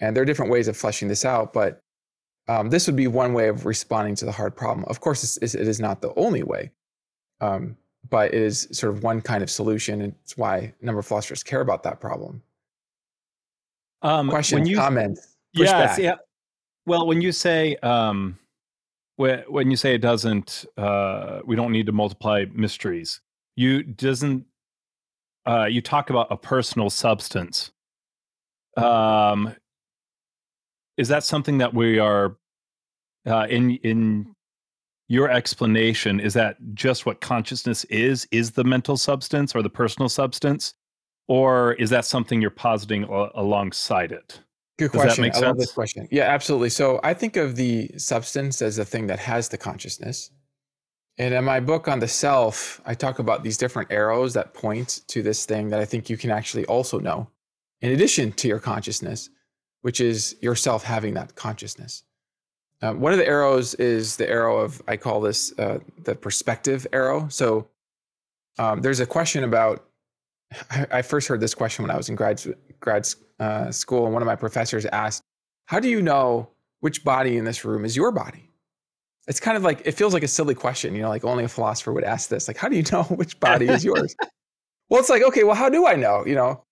[0.00, 1.80] And there are different ways of fleshing this out, but
[2.48, 4.84] um, this would be one way of responding to the hard problem.
[4.88, 6.70] Of course, it is not the only way,
[7.40, 7.76] um,
[8.08, 10.02] but it is sort of one kind of solution.
[10.02, 12.42] And it's why a number of philosophers care about that problem.
[14.02, 16.14] Um, Questions, you, comments, yeah, yeah.
[16.86, 18.38] Well, when you say um,
[19.20, 23.20] when you say it doesn't uh, we don't need to multiply mysteries
[23.56, 24.44] you doesn't
[25.46, 27.70] uh, you talk about a personal substance
[28.76, 29.54] um,
[31.00, 32.36] is that something that we are
[33.26, 34.34] uh, in in
[35.08, 40.08] your explanation is that just what consciousness is is the mental substance or the personal
[40.08, 40.74] substance
[41.26, 44.40] or is that something you're positing alongside it
[44.80, 45.24] Good question.
[45.24, 45.42] I sense?
[45.42, 46.08] love this question.
[46.10, 46.70] Yeah, absolutely.
[46.70, 50.30] So I think of the substance as the thing that has the consciousness.
[51.18, 55.02] And in my book on the self, I talk about these different arrows that point
[55.08, 57.28] to this thing that I think you can actually also know,
[57.82, 59.28] in addition to your consciousness,
[59.82, 62.04] which is yourself having that consciousness.
[62.82, 66.86] Um, one of the arrows is the arrow of, I call this uh, the perspective
[66.92, 67.28] arrow.
[67.28, 67.68] So
[68.58, 69.84] um, there's a question about,
[70.70, 72.42] I, I, first heard this question when I was in grad,
[72.80, 73.06] grad
[73.38, 75.22] uh, school, and one of my professors asked,
[75.66, 76.48] How do you know
[76.80, 78.50] which body in this room is your body?
[79.28, 81.48] It's kind of like, it feels like a silly question, you know, like only a
[81.48, 82.48] philosopher would ask this.
[82.48, 84.14] Like, how do you know which body is yours?
[84.88, 86.24] well, it's like, okay, well, how do I know?
[86.26, 86.64] You know,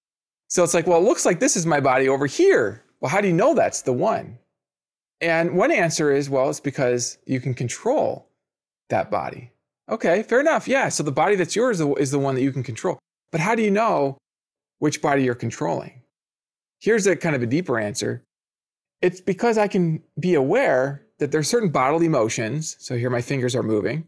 [0.49, 3.21] so it's like, well, it looks like this is my body over here, well, how
[3.21, 4.39] do you know that's the one?
[5.21, 8.29] And one answer is, well, it's because you can control
[8.89, 9.51] that body.
[9.89, 10.69] Okay, fair enough.
[10.69, 10.89] Yeah.
[10.91, 12.99] So the body that's yours is the one that you can control.
[13.33, 14.19] But how do you know
[14.79, 16.03] which body you're controlling?
[16.81, 18.23] Here's a kind of a deeper answer.
[19.03, 22.77] It's because I can be aware that there's certain bodily motions.
[22.79, 24.05] So here my fingers are moving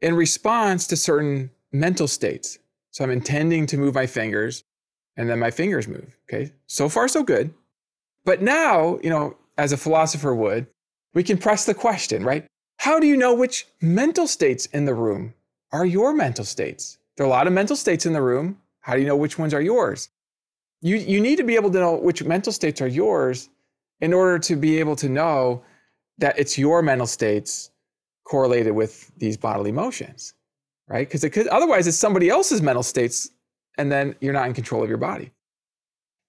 [0.00, 2.58] in response to certain mental states.
[2.90, 4.64] So I'm intending to move my fingers
[5.16, 6.16] and then my fingers move.
[6.28, 6.52] Okay.
[6.66, 7.52] So far, so good.
[8.26, 10.66] But now, you know, as a philosopher would,
[11.14, 12.44] we can press the question, right?
[12.78, 15.32] How do you know which mental states in the room
[15.72, 16.98] are your mental states?
[17.16, 18.58] There are a lot of mental states in the room.
[18.80, 20.10] How do you know which ones are yours?
[20.82, 23.48] You, you need to be able to know which mental states are yours
[24.00, 25.62] in order to be able to know
[26.18, 27.70] that it's your mental states
[28.24, 30.34] correlated with these bodily motions,
[30.88, 31.08] right?
[31.08, 33.30] Because otherwise it's somebody else's mental states,
[33.78, 35.30] and then you're not in control of your body.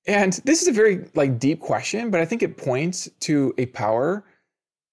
[0.07, 3.65] And this is a very like deep question, but I think it points to a
[3.67, 4.23] power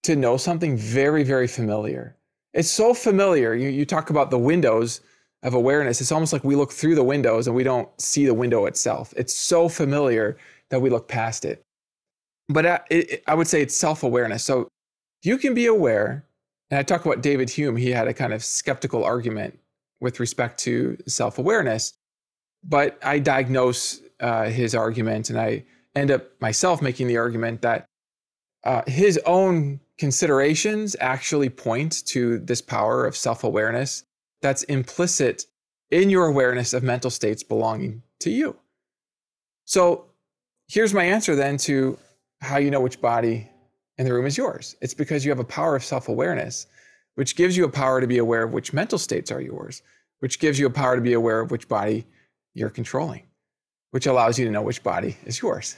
[0.03, 2.17] to know something very, very familiar.
[2.53, 3.55] It's so familiar.
[3.55, 5.01] You, you talk about the windows
[5.43, 6.01] of awareness.
[6.01, 9.15] It's almost like we look through the windows and we don't see the window itself.
[9.17, 10.37] It's so familiar
[10.71, 11.63] that we look past it.
[12.49, 14.43] But uh, I, it, I would say it's self awareness.
[14.45, 14.69] So
[15.23, 16.27] you can be aware.
[16.71, 17.77] And I talk about David Hume.
[17.77, 19.59] He had a kind of skeptical argument
[20.01, 21.93] with respect to self awareness.
[22.63, 27.85] But I diagnose uh, his argument and I end up myself making the argument that
[28.65, 34.05] uh, his own considerations actually point to this power of self awareness
[34.41, 35.45] that's implicit
[35.91, 38.57] in your awareness of mental states belonging to you.
[39.67, 40.07] So
[40.69, 41.99] here's my answer then to
[42.41, 43.51] how you know which body
[43.99, 44.75] in the room is yours.
[44.81, 46.67] It's because you have a power of self awareness,
[47.17, 49.83] which gives you a power to be aware of which mental states are yours,
[50.21, 52.07] which gives you a power to be aware of which body
[52.55, 53.25] you're controlling,
[53.95, 55.77] which allows you to know which body is yours.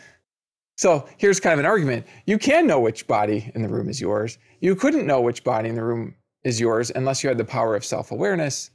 [0.79, 2.07] So here's kind of an argument.
[2.25, 4.39] You can know which body in the room is yours.
[4.61, 7.77] You couldn't know which body in the room is yours unless you had the power
[7.77, 8.71] of self awareness.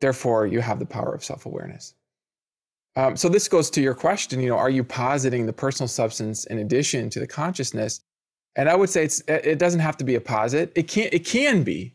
[0.00, 1.94] Therefore, you have the power of self awareness.
[2.96, 4.40] Um, so this goes to your question.
[4.40, 8.00] You know, are you positing the personal substance in addition to the consciousness?
[8.56, 10.72] And I would say it doesn't have to be a posit.
[10.74, 11.94] It can it can be.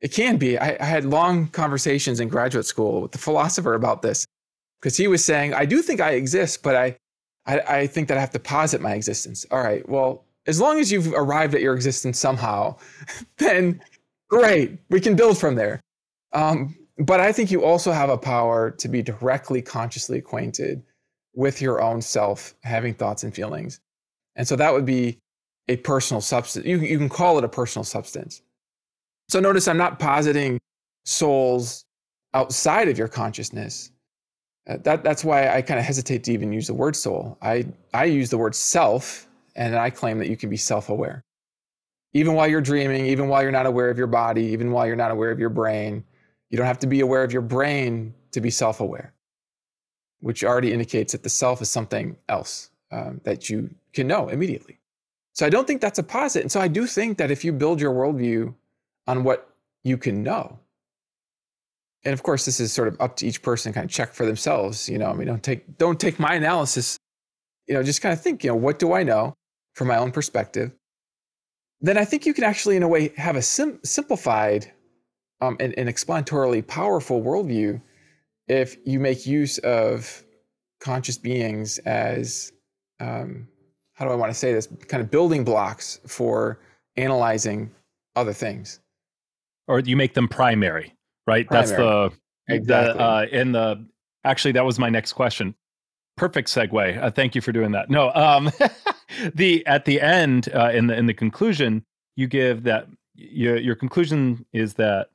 [0.00, 0.58] It can be.
[0.58, 4.26] I, I had long conversations in graduate school with the philosopher about this
[4.82, 6.96] because he was saying, I do think I exist, but I
[7.46, 9.46] I, I think that I have to posit my existence.
[9.50, 12.76] All right, well, as long as you've arrived at your existence somehow,
[13.38, 13.80] then
[14.28, 15.80] great, we can build from there.
[16.32, 20.82] Um, but I think you also have a power to be directly consciously acquainted
[21.34, 23.80] with your own self, having thoughts and feelings.
[24.36, 25.18] And so that would be
[25.68, 26.66] a personal substance.
[26.66, 28.42] You, you can call it a personal substance.
[29.28, 30.58] So notice I'm not positing
[31.04, 31.84] souls
[32.34, 33.90] outside of your consciousness.
[34.68, 37.36] Uh, that, that's why I kind of hesitate to even use the word soul.
[37.42, 41.24] I, I use the word self, and I claim that you can be self aware.
[42.14, 44.96] Even while you're dreaming, even while you're not aware of your body, even while you're
[44.96, 46.04] not aware of your brain,
[46.50, 49.12] you don't have to be aware of your brain to be self aware,
[50.20, 54.78] which already indicates that the self is something else um, that you can know immediately.
[55.32, 56.42] So I don't think that's a posit.
[56.42, 58.54] And so I do think that if you build your worldview
[59.06, 59.50] on what
[59.82, 60.58] you can know,
[62.04, 64.12] and of course this is sort of up to each person to kind of check
[64.12, 66.98] for themselves you know i mean don't take don't take my analysis
[67.66, 69.34] you know just kind of think you know what do i know
[69.74, 70.72] from my own perspective?
[71.80, 74.70] Then i think you can actually in a way have a sim- simplified
[75.40, 77.80] um, and, and explanatorily powerful worldview
[78.46, 80.22] if you make use of
[80.80, 82.52] conscious beings as
[83.00, 83.48] um,
[83.94, 84.68] how do i want to say this?
[84.88, 86.60] Kind of building blocks for
[86.96, 87.70] analyzing
[88.14, 88.80] other things.
[89.66, 90.94] Or you make them primary
[91.26, 91.46] right?
[91.46, 91.66] Primary.
[91.66, 92.98] That's the exactly.
[92.98, 93.86] The, uh, in the
[94.24, 95.54] actually that was my next question.
[96.16, 97.02] Perfect segue.
[97.02, 97.88] Uh, thank you for doing that.
[97.90, 98.50] No, um,
[99.34, 101.84] the at the end uh, in the in the conclusion,
[102.16, 105.08] you give that your your conclusion is that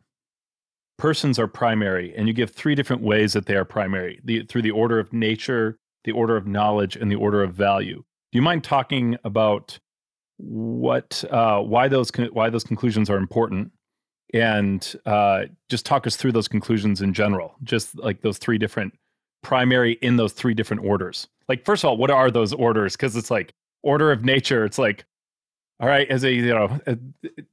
[0.97, 4.63] persons are primary, and you give three different ways that they are primary: the through
[4.63, 8.03] the order of nature, the order of knowledge, and the order of value.
[8.31, 9.79] Do you mind talking about
[10.37, 13.71] what uh, why those why those conclusions are important
[14.33, 18.93] and uh, just talk us through those conclusions in general, just like those three different
[19.41, 21.27] primary in those three different orders.
[21.47, 22.95] Like, first of all, what are those orders?
[22.95, 23.53] Because it's like
[23.83, 24.65] order of nature.
[24.65, 25.05] It's like,
[25.79, 26.95] all right, as a you know, uh,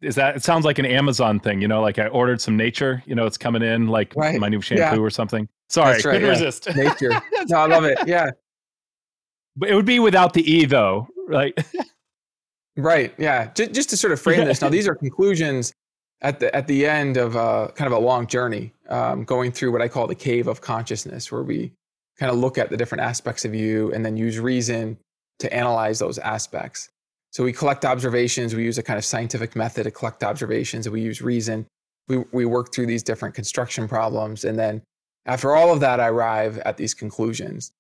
[0.01, 1.61] is that it sounds like an Amazon thing?
[1.61, 3.03] You know, like I ordered some nature.
[3.07, 4.41] You know, it's coming in like right.
[4.41, 5.03] my new shampoo yeah.
[5.03, 5.49] or something.
[5.69, 6.29] Sorry, right, couldn't yeah.
[6.29, 6.75] resist.
[6.75, 7.11] Nature.
[7.49, 7.99] no, I love it.
[8.07, 8.31] Yeah.
[9.57, 11.57] But it would be without the e though, right?
[12.77, 13.15] right.
[13.19, 13.51] Yeah.
[13.55, 14.63] Just, just to sort of frame this.
[14.63, 15.73] Now, these are conclusions
[16.23, 19.73] at the at the end of a kind of a long journey, um, going through
[19.73, 21.73] what I call the cave of consciousness, where we
[22.19, 24.97] kind of look at the different aspects of you and then use reason
[25.41, 26.89] to analyze those aspects.
[27.33, 28.55] So we collect observations.
[28.55, 31.67] We use a kind of scientific method to collect observations, and we use reason.
[32.07, 34.45] We, we work through these different construction problems.
[34.45, 34.83] And then
[35.27, 37.73] after all of that, I arrive at these conclusions.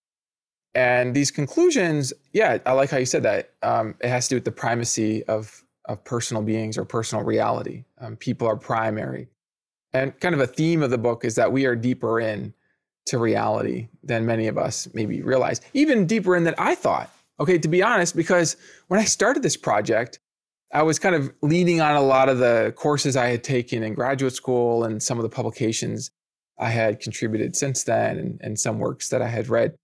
[0.74, 3.51] And these conclusions, yeah, I like how you said that.
[3.62, 7.85] Um, it has to do with the primacy of, of personal beings or personal reality.
[7.99, 9.28] Um, people are primary.
[9.93, 12.53] And kind of a theme of the book is that we are deeper in
[13.07, 17.11] to reality than many of us maybe realize, even deeper in than I thought.
[17.39, 18.57] Okay, to be honest, because
[18.89, 20.20] when I started this project,
[20.72, 23.95] I was kind of leaning on a lot of the courses I had taken in
[23.95, 26.11] graduate school and some of the publications
[26.59, 29.74] I had contributed since then and, and some works that I had read.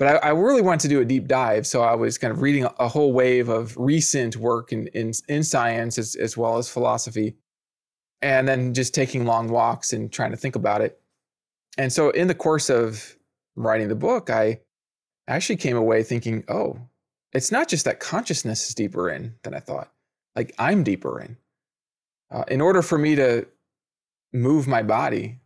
[0.00, 1.66] But I, I, really wanted to do a deep dive.
[1.66, 5.44] So I was kind of reading a, whole wave of recent work in, in, in
[5.44, 7.36] science as, as well as philosophy,
[8.22, 10.98] and then just taking long walks and trying to think about it.
[11.76, 13.14] And so in the course of
[13.56, 14.60] writing the book, I
[15.28, 16.78] actually came away thinking, oh,
[17.34, 19.92] it's not just that consciousness is deeper in than I thought.
[20.34, 21.36] Like I'm deeper in.
[22.30, 23.46] Uh, in order for me to
[24.32, 25.40] move my body,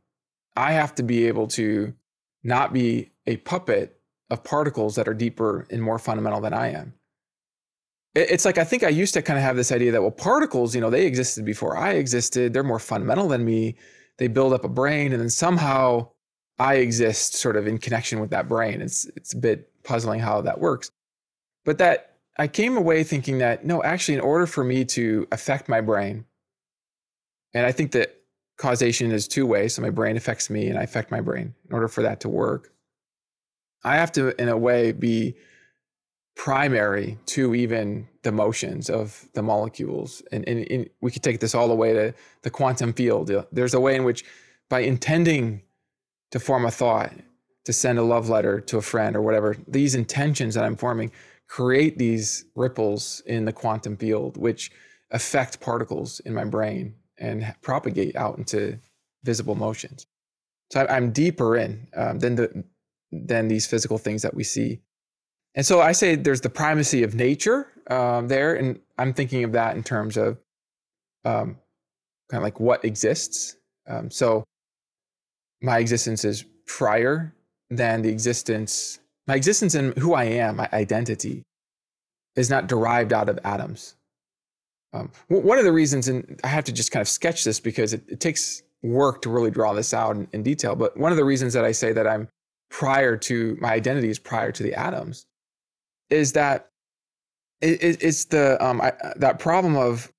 [0.55, 1.93] I have to be able to
[2.45, 3.94] not be a puppet
[4.31, 6.95] of particles that are deeper and more fundamental than I am.
[8.15, 10.75] It's like I think I used to kind of have this idea that, well, particles,
[10.75, 12.53] you know, they existed before I existed.
[12.53, 13.77] They're more fundamental than me.
[14.19, 16.11] They build up a brain, and then somehow
[16.61, 18.81] I exist sort of in connection with that brain.
[18.81, 20.93] It's, it's a bit puzzling how that works.
[21.65, 25.69] But that I came away thinking that no, actually, in order for me to affect
[25.69, 26.25] my brain,
[27.53, 28.21] and I think that
[28.57, 29.75] causation is two ways.
[29.75, 31.55] So my brain affects me and I affect my brain.
[31.69, 32.73] In order for that to work,
[33.85, 35.37] I have to, in a way, be
[36.37, 40.23] primary to even the motions of the molecules.
[40.33, 43.31] And, and, and, we could take this all the way to the quantum field.
[43.53, 44.25] There's a way in which,
[44.69, 45.63] by intending
[46.33, 47.13] to form a thought,
[47.65, 51.13] to send a love letter to a friend or whatever, these intentions that I'm forming
[51.47, 54.71] create these ripples in the quantum field, which
[55.11, 58.79] affect particles in my brain and propagate out into
[59.23, 60.07] visible motions.
[60.73, 62.65] So I'm deeper in um, than the
[63.27, 64.81] than these physical things that we see.
[65.55, 69.53] And so I say there's the primacy of nature um, there, and I'm thinking of
[69.53, 70.39] that in terms of
[71.25, 71.59] um,
[72.31, 73.57] kind of like what exists.
[73.87, 74.45] Um, so
[75.63, 77.35] my existence is prior
[77.71, 81.43] than the existence my existence and who I am, my identity,
[82.37, 83.97] is not derived out of atoms.
[84.93, 87.93] Um, one of the reasons, and I have to just kind of sketch this because
[87.93, 91.17] it, it takes work to really draw this out in, in, detail, but one of
[91.17, 92.29] the reasons that I say that I'm
[92.75, 95.27] prior to my identity is prior to the atoms
[96.11, 96.71] is that
[97.61, 100.13] it, it, it's the um, I, that problem of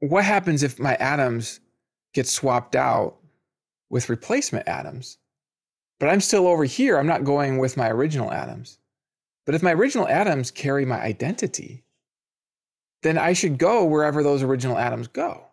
[0.00, 1.60] what happens if my atoms
[2.12, 3.16] get swapped out
[3.88, 5.16] with replacement atoms
[6.02, 6.98] but I'm still over here.
[6.98, 8.78] I'm not going with my original atoms.
[9.46, 11.84] But if my original atoms carry my identity,
[13.04, 15.44] then I should go wherever those original atoms go.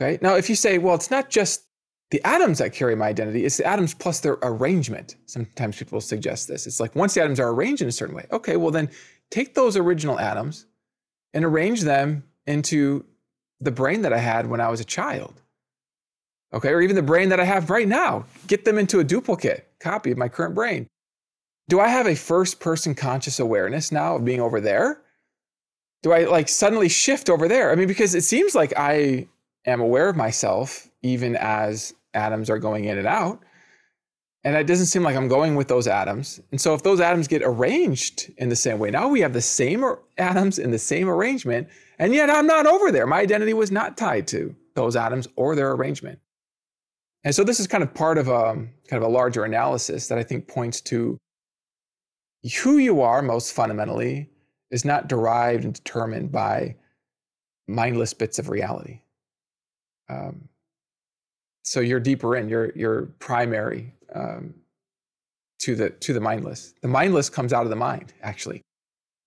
[0.00, 0.18] Okay.
[0.22, 1.64] Now, if you say, well, it's not just
[2.10, 5.16] the atoms that carry my identity, it's the atoms plus their arrangement.
[5.26, 6.66] Sometimes people suggest this.
[6.66, 8.90] It's like once the atoms are arranged in a certain way, okay, well, then
[9.30, 10.66] take those original atoms
[11.32, 13.04] and arrange them into
[13.60, 15.40] the brain that I had when I was a child
[16.54, 19.68] okay, or even the brain that I have right now, get them into a duplicate
[19.80, 20.86] copy of my current brain.
[21.68, 25.00] Do I have a first person conscious awareness now of being over there?
[26.02, 27.72] Do I like suddenly shift over there?
[27.72, 29.26] I mean, because it seems like I
[29.66, 33.44] am aware of myself even as atoms are going in and out.
[34.42, 36.40] And it doesn't seem like I'm going with those atoms.
[36.50, 39.40] And so if those atoms get arranged in the same way, now we have the
[39.40, 39.84] same
[40.18, 43.06] atoms in the same arrangement, and yet I'm not over there.
[43.06, 46.18] My identity was not tied to those atoms or their arrangement.
[47.22, 50.08] And so this is kind of part of a um, kind of a larger analysis
[50.08, 51.16] that I think points to
[52.62, 54.28] who you are most fundamentally
[54.70, 56.76] is not derived and determined by
[57.66, 59.00] mindless bits of reality.
[60.10, 60.48] Um,
[61.64, 64.54] so you're deeper in, you're you're primary um,
[65.60, 66.74] to the to the mindless.
[66.82, 68.62] The mindless comes out of the mind, actually.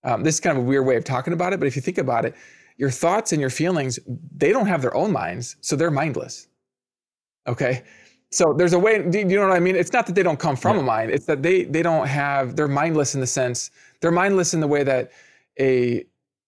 [0.04, 1.82] Um, this is kind of a weird way of talking about it, but if you
[1.82, 2.34] think about it,
[2.76, 3.98] your thoughts and your feelings,
[4.36, 6.46] they don't have their own minds, so they're mindless.
[7.46, 7.82] Okay.
[8.30, 9.74] So there's a way, do you know what I mean?
[9.74, 10.82] It's not that they don't come from yeah.
[10.82, 11.10] a mind.
[11.10, 13.70] It's that they they don't have, they're mindless in the sense,
[14.00, 15.10] they're mindless in the way that
[15.58, 16.04] a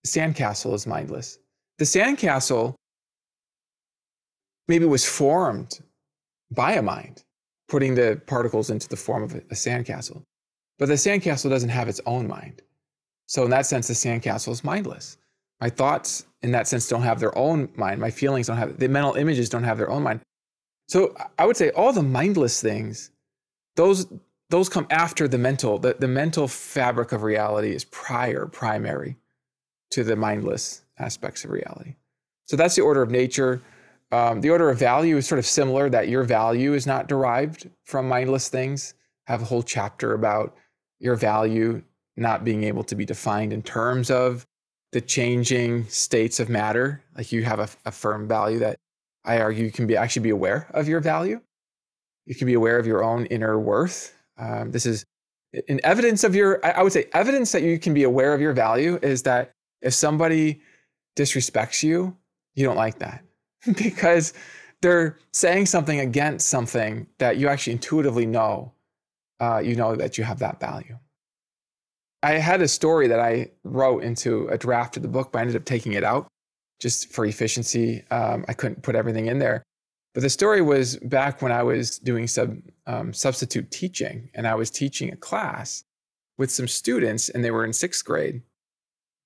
[0.06, 1.38] sandcastle is mindless.
[1.78, 2.74] The sandcastle
[4.70, 5.80] maybe it was formed
[6.50, 7.24] by a mind,
[7.68, 10.22] putting the particles into the form of a, a sandcastle.
[10.78, 12.62] But the sandcastle doesn't have its own mind.
[13.26, 15.18] So in that sense, the sandcastle is mindless.
[15.60, 18.00] My thoughts, in that sense, don't have their own mind.
[18.00, 20.20] My feelings don't have, the mental images don't have their own mind.
[20.88, 23.10] So I would say all the mindless things,
[23.76, 24.06] those
[24.50, 25.78] those come after the mental.
[25.78, 29.16] The, the mental fabric of reality is prior, primary
[29.92, 31.94] to the mindless aspects of reality.
[32.46, 33.62] So that's the order of nature.
[34.12, 37.70] Um, the order of value is sort of similar that your value is not derived
[37.84, 38.94] from mindless things.
[39.28, 40.56] I have a whole chapter about
[40.98, 41.82] your value
[42.16, 44.46] not being able to be defined in terms of
[44.92, 47.02] the changing states of matter.
[47.16, 48.78] Like you have a, a firm value that
[49.24, 51.40] I argue you can be actually be aware of your value.
[52.26, 54.14] You can be aware of your own inner worth.
[54.36, 55.04] Um, this is
[55.68, 58.52] an evidence of your, I would say, evidence that you can be aware of your
[58.52, 59.52] value is that
[59.82, 60.60] if somebody
[61.16, 62.16] disrespects you,
[62.54, 63.24] you don't like that
[63.76, 64.32] because
[64.82, 68.72] they're saying something against something that you actually intuitively know.
[69.40, 70.98] Uh, you know that you have that value.
[72.22, 75.42] I had a story that I wrote into a draft of the book, but I
[75.42, 76.28] ended up taking it out
[76.78, 78.04] just for efficiency.
[78.10, 79.62] Um, I couldn't put everything in there.
[80.12, 84.54] But the story was back when I was doing sub, um, substitute teaching, and I
[84.54, 85.84] was teaching a class
[86.36, 88.42] with some students, and they were in sixth grade.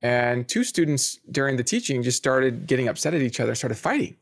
[0.03, 4.17] And two students during the teaching just started getting upset at each other, started fighting,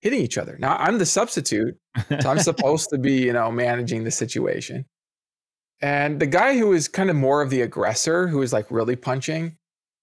[0.00, 0.56] hitting each other.
[0.58, 1.76] Now I'm the substitute,
[2.20, 4.84] so I'm supposed to be, you know, managing the situation.
[5.80, 8.96] And the guy who was kind of more of the aggressor, who was like really
[8.96, 9.56] punching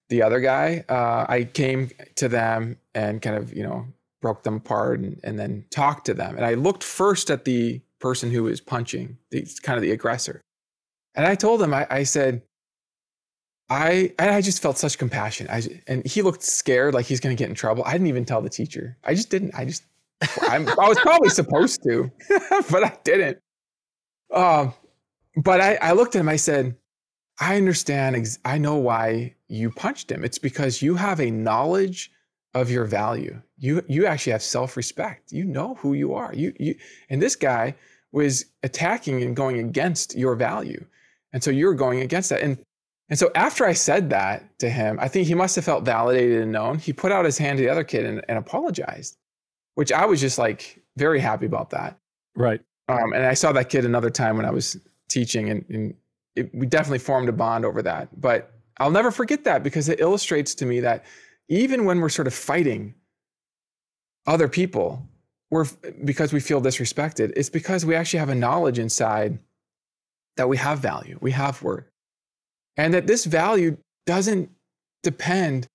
[0.10, 3.88] the other guy, uh, I came to them and kind of, you know,
[4.22, 6.36] broke them apart and, and then talked to them.
[6.36, 10.42] And I looked first at the person who was punching, the kind of the aggressor.
[11.16, 12.42] And I told him, I, I said,
[13.70, 15.48] I I just felt such compassion.
[15.50, 17.84] I and he looked scared, like he's to get in trouble.
[17.86, 18.98] I didn't even tell the teacher.
[19.04, 19.56] I just didn't.
[19.56, 19.84] I just
[20.50, 22.12] i was probably supposed to,
[22.72, 23.40] but I didn't.
[24.34, 24.74] Um,
[25.36, 26.30] but I, I looked at him.
[26.30, 26.76] I said,
[27.40, 28.16] I understand.
[28.16, 30.24] Ex- I know why you punched him.
[30.24, 32.12] It's because you have a knowledge
[32.54, 33.42] of your value.
[33.58, 35.32] You you actually have self respect.
[35.32, 36.34] You know who you are.
[36.34, 36.76] You you
[37.10, 37.76] and this guy
[38.12, 40.86] was attacking and going against your value,
[41.34, 42.42] and so you're going against that.
[42.42, 42.58] And
[43.10, 46.42] and so after I said that to him, I think he must have felt validated
[46.42, 46.80] and known.
[46.80, 49.18] He put out his hand to the other kid and, and apologized,
[49.76, 52.00] which I was just like very happy about that.
[52.36, 52.62] Right.
[52.90, 54.78] Um, and I saw that kid another time when I was
[55.10, 55.94] teaching, and, and
[56.36, 58.20] it, we definitely formed a bond over that.
[58.20, 61.06] But I'll never forget that because it illustrates to me that
[61.48, 62.96] even when we're sort of fighting
[64.28, 65.08] other people,
[65.52, 65.66] we're
[66.04, 67.34] because we feel disrespected.
[67.36, 69.40] It's because we actually have a knowledge inside
[70.38, 71.86] that we have value, we have worth,
[72.78, 74.50] and that this value doesn't
[75.04, 75.68] depend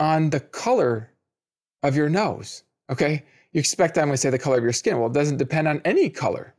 [0.00, 1.10] on the color
[1.82, 2.64] of your nose.
[2.90, 4.98] Okay, you expect I'm going to say the color of your skin.
[4.98, 6.54] Well, it doesn't depend on any color.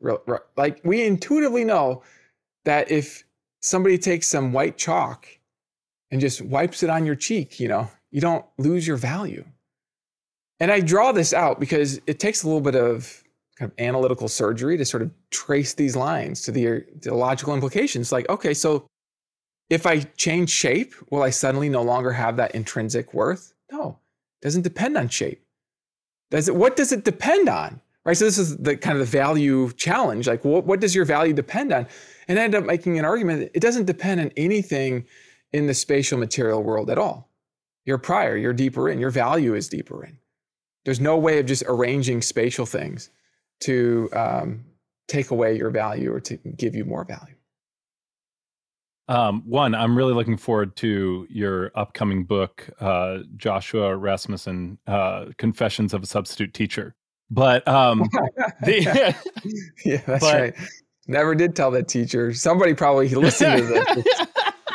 [0.56, 2.04] Like we intuitively know
[2.66, 3.24] that if
[3.62, 5.28] somebody takes some white chalk
[6.12, 9.46] and just wipes it on your cheek, you know, you don't lose your value.
[10.60, 13.24] And I draw this out because it takes a little bit of
[13.58, 18.12] kind of analytical surgery to sort of trace these lines to the, the logical implications.
[18.12, 18.88] Like, okay, so
[19.70, 23.54] if I change shape, will I suddenly no longer have that intrinsic worth?
[23.72, 24.00] No,
[24.42, 25.44] it doesn't depend on shape.
[26.32, 27.82] Does it, what does it depend on?
[28.06, 28.16] Right.
[28.16, 30.28] So this is the kind of the value challenge.
[30.28, 31.88] Like, what, what does your value depend on?
[32.30, 33.52] And I end up making an argument.
[33.54, 35.06] It doesn't depend on anything
[35.52, 37.30] in the spatial material world at all.
[37.86, 40.20] You're prior, you're deeper in, your value is deeper in.
[40.86, 43.10] There's no way of just arranging spatial things
[43.62, 44.66] to um,
[45.08, 47.36] take away your value or to give you more value.
[49.10, 55.94] Um, one, I'm really looking forward to your upcoming book, uh, Joshua Rasmussen, uh, Confessions
[55.94, 56.96] of a Substitute Teacher.
[57.30, 58.04] But um,
[58.64, 58.82] the,
[59.86, 60.56] yeah, that's but, right.
[61.08, 62.34] Never did tell that teacher.
[62.34, 64.28] Somebody probably listened to this.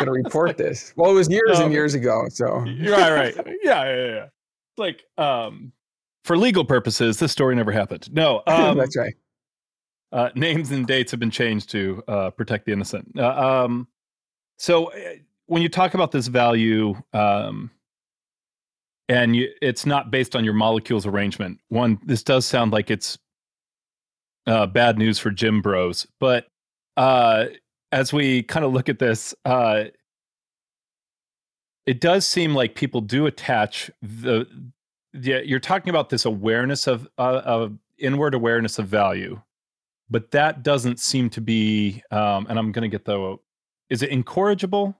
[0.05, 0.93] going to report this.
[0.97, 2.27] Well, it was years um, and years ago.
[2.31, 4.27] So right, right, yeah, yeah, yeah.
[4.79, 5.73] Like, um,
[6.25, 8.13] for legal purposes, this story never happened.
[8.13, 9.15] No, um, that's right.
[10.11, 13.11] Uh, names and dates have been changed to uh, protect the innocent.
[13.19, 13.89] Uh, um,
[14.57, 15.15] so uh,
[15.47, 17.71] when you talk about this value, um,
[19.09, 21.59] and you, it's not based on your molecules arrangement.
[21.69, 23.19] One, this does sound like it's
[24.47, 26.47] uh, bad news for gym bros, but
[26.97, 27.47] uh,
[27.91, 29.85] as we kind of look at this, uh,
[31.87, 34.47] it does seem like people do attach the.
[35.13, 39.41] Yeah, you're talking about this awareness of uh, of inward awareness of value,
[40.09, 42.03] but that doesn't seem to be.
[42.11, 43.37] Um, and I'm going to get the
[43.93, 44.99] is it incorrigible?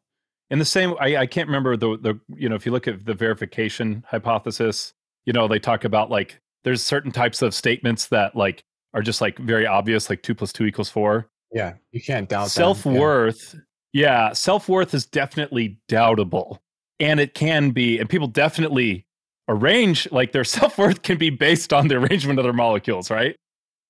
[0.51, 3.07] In the same, I, I can't remember the the you know if you look at
[3.07, 4.93] the verification hypothesis,
[5.25, 8.63] you know they talk about like there's certain types of statements that like
[8.93, 11.31] are just like very obvious, like two plus two equals four.
[11.53, 13.55] Yeah, you can't doubt self worth.
[13.95, 16.59] Yeah, yeah self worth is definitely doubtable,
[17.01, 19.07] and it can be, and people definitely
[19.49, 23.37] arrange like their self worth can be based on the arrangement of their molecules, right?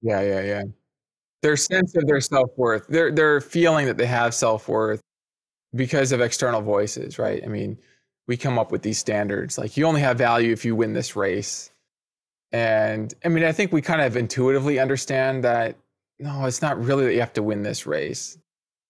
[0.00, 0.62] Yeah, yeah, yeah.
[1.42, 5.00] Their sense of their self-worth their their feeling that they have self-worth
[5.74, 7.42] because of external voices right?
[7.44, 7.78] I mean
[8.28, 11.16] we come up with these standards like you only have value if you win this
[11.16, 11.70] race.
[12.52, 15.76] And i mean i think we kind of intuitively understand that
[16.18, 18.38] no it's not really that you have to win this race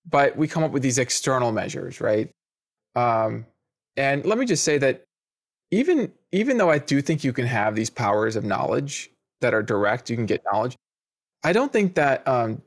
[0.08, 2.30] but we come up with these external measures right?
[2.96, 3.46] Um,
[3.96, 5.04] and let me just say that
[5.70, 9.62] even even though i do think you can have these powers of knowledge that are
[9.62, 10.76] direct you can get knowledge
[11.44, 12.62] I don't think that um,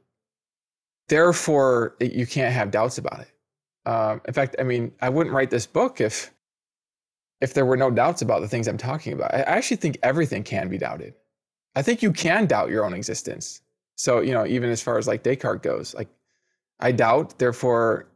[1.07, 3.31] therefore you can't have doubts about it.
[3.85, 6.31] Um, in fact, I mean, I wouldn't write this book if
[7.41, 9.33] if there were no doubts about the things I'm talking about.
[9.33, 11.13] I actually think everything can be doubted.
[11.75, 13.61] I think you can doubt your own existence.
[13.97, 16.07] So, you know, even as far as like Descartes goes, like
[16.79, 18.07] I doubt, therefore,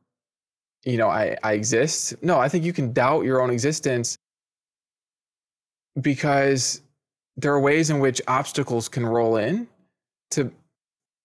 [0.85, 2.15] you know, I, I exist.
[2.23, 4.17] No, I think you can doubt your own existence
[6.01, 6.81] because
[7.37, 9.67] there are ways in which obstacles can roll in
[10.31, 10.51] to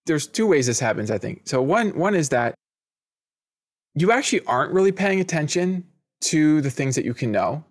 [0.05, 1.41] there's two ways this happens, I think.
[1.45, 2.55] So one one is that
[3.95, 5.85] you actually aren't really paying attention
[6.21, 7.63] to the things that you can know.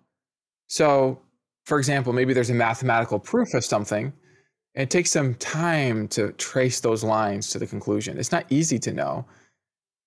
[0.67, 1.21] So,
[1.65, 4.11] for example, maybe there's a mathematical proof of something,
[4.73, 8.17] and it takes some time to trace those lines to the conclusion.
[8.17, 9.25] It's not easy to know.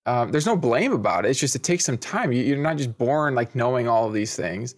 [0.05, 1.29] Um, there's no blame about it.
[1.29, 2.31] It's just it takes some time.
[2.31, 4.75] You, you're not just born like knowing all of these things,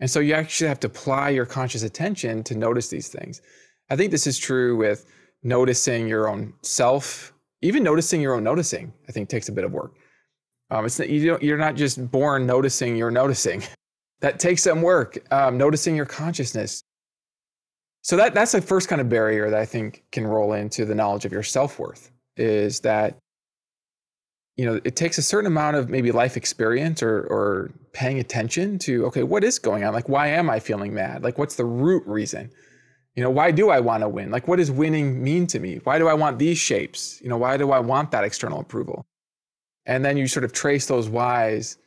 [0.00, 3.42] and so you actually have to apply your conscious attention to notice these things.
[3.90, 5.06] I think this is true with
[5.48, 7.32] noticing your own self,
[7.62, 9.94] even noticing your own noticing, I think takes a bit of work.
[10.70, 13.62] Um, it's you don't, you're not just born noticing you're noticing.
[14.20, 15.18] that takes some work.
[15.32, 16.82] Um, noticing your consciousness.
[18.02, 20.94] So that that's the first kind of barrier that I think can roll into the
[20.94, 23.16] knowledge of your self worth is that
[24.56, 28.78] you know it takes a certain amount of maybe life experience or or paying attention
[28.80, 31.64] to okay what is going on like why am I feeling mad like what's the
[31.64, 32.50] root reason
[33.18, 34.30] you know, why do I want to win?
[34.30, 35.80] Like, what does winning mean to me?
[35.82, 37.20] Why do I want these shapes?
[37.20, 39.08] You know, why do I want that external approval?
[39.86, 41.78] And then you sort of trace those whys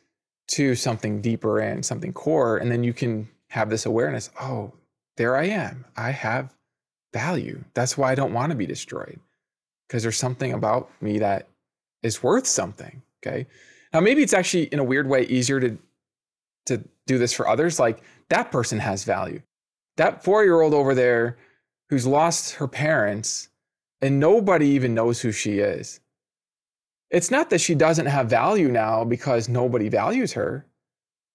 [0.48, 2.58] to something deeper and something core.
[2.58, 4.74] And then you can have this awareness oh,
[5.16, 5.86] there I am.
[5.96, 6.54] I have
[7.14, 7.64] value.
[7.72, 9.18] That's why I don't want to be destroyed
[9.88, 11.48] because there's something about me that
[12.02, 13.00] is worth something.
[13.26, 13.46] Okay.
[13.94, 15.78] Now, maybe it's actually in a weird way easier to,
[16.66, 17.80] to do this for others.
[17.80, 19.40] Like that person has value
[19.96, 21.36] that four year old over there
[21.88, 23.48] who's lost her parents
[24.00, 26.00] and nobody even knows who she is.
[27.10, 30.66] It's not that she doesn't have value now because nobody values her.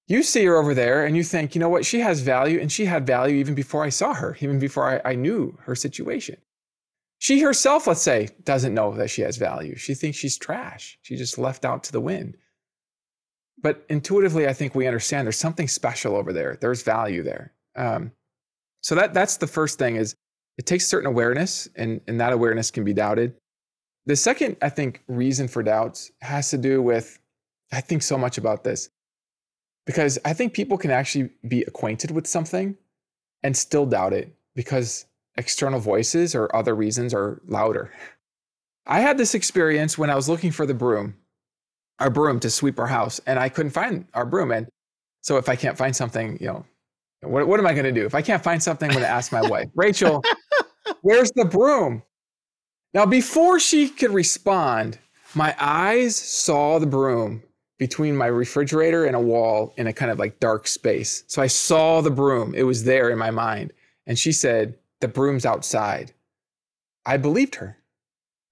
[0.07, 2.71] You see her over there and you think, you know what, she has value and
[2.71, 6.37] she had value even before I saw her, even before I, I knew her situation.
[7.19, 9.75] She herself, let's say, doesn't know that she has value.
[9.75, 10.97] She thinks she's trash.
[11.01, 12.37] She just left out to the wind.
[13.61, 16.57] But intuitively, I think we understand there's something special over there.
[16.59, 17.53] There's value there.
[17.75, 18.11] Um,
[18.81, 20.15] so that that's the first thing is
[20.57, 23.35] it takes certain awareness and, and that awareness can be doubted.
[24.05, 27.19] The second, I think, reason for doubts has to do with
[27.71, 28.89] I think so much about this
[29.85, 32.77] because I think people can actually be acquainted with something
[33.43, 35.05] and still doubt it because
[35.37, 37.91] external voices or other reasons are louder.
[38.85, 41.15] I had this experience when I was looking for the broom,
[41.99, 44.51] our broom to sweep our house, and I couldn't find our broom.
[44.51, 44.67] And
[45.21, 46.65] so if I can't find something, you know,
[47.21, 48.05] what, what am I going to do?
[48.05, 50.23] If I can't find something, I'm going to ask my wife, Rachel,
[51.01, 52.03] where's the broom?
[52.93, 54.99] Now, before she could respond,
[55.35, 57.43] my eyes saw the broom
[57.77, 61.23] between my refrigerator and a wall in a kind of like dark space.
[61.27, 62.55] So I saw the broom.
[62.55, 63.73] It was there in my mind.
[64.07, 66.13] And she said, The broom's outside.
[67.05, 67.77] I believed her.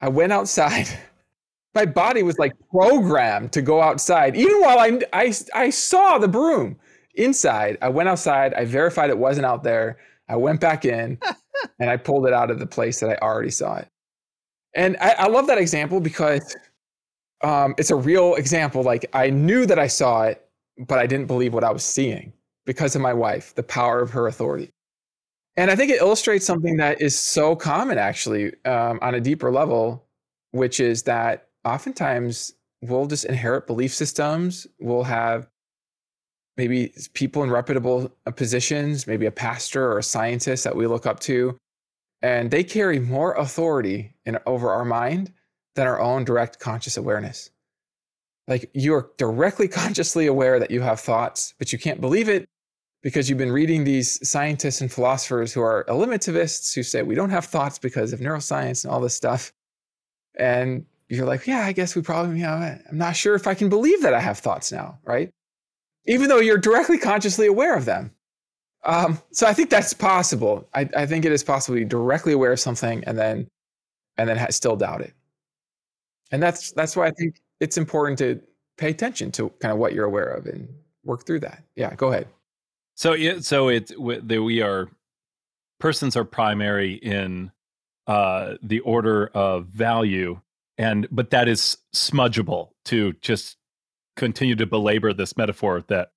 [0.02, 0.88] I went outside.
[1.76, 6.28] my body was like programmed to go outside, even while I, I, I saw the
[6.28, 6.78] broom
[7.18, 7.78] inside.
[7.82, 8.54] I went outside.
[8.54, 9.98] I verified it wasn't out there.
[10.28, 11.20] I went back in
[11.80, 13.88] and I pulled it out of the place that I already saw it.
[14.76, 16.56] And I, I love that example because
[17.44, 18.84] um, it's a real example.
[18.84, 20.46] Like I knew that I saw it,
[20.78, 22.34] but I didn't believe what I was seeing
[22.66, 24.72] because of my wife, the power of her authority.
[25.58, 29.52] And I think it illustrates something that is so common, actually, um, on a deeper
[29.52, 30.06] level,
[30.52, 34.68] which is that oftentimes we'll just inherit belief systems.
[34.80, 35.48] We'll have
[36.58, 41.06] maybe people in reputable uh, positions, maybe a pastor or a scientist that we look
[41.06, 41.58] up to,
[42.22, 45.32] and they carry more authority in, over our mind
[45.76, 47.50] than our own direct conscious awareness.
[48.48, 52.48] Like you are directly consciously aware that you have thoughts, but you can't believe it
[53.04, 57.30] because you've been reading these scientists and philosophers who are eliminativists who say we don't
[57.30, 59.54] have thoughts because of neuroscience and all this stuff.
[60.40, 63.54] And you're like, yeah, I guess we probably, you know, I'm not sure if I
[63.54, 65.30] can believe that I have thoughts now, right?
[66.06, 68.12] Even though you're directly consciously aware of them.
[68.84, 70.68] Um, so I think that's possible.
[70.74, 73.48] I, I, think it is possible to be directly aware of something and then
[74.18, 75.14] and then still doubt it.
[76.32, 78.40] And that's that's why I think it's important to
[78.78, 80.68] pay attention to kind of what you're aware of and
[81.04, 81.64] work through that.
[81.76, 82.28] Yeah, go ahead.
[82.96, 84.90] So yeah, so it we are
[85.80, 87.52] persons are primary in
[88.08, 90.40] uh, the order of value,
[90.78, 93.58] and but that is smudgeable to just
[94.16, 96.12] continue to belabor this metaphor that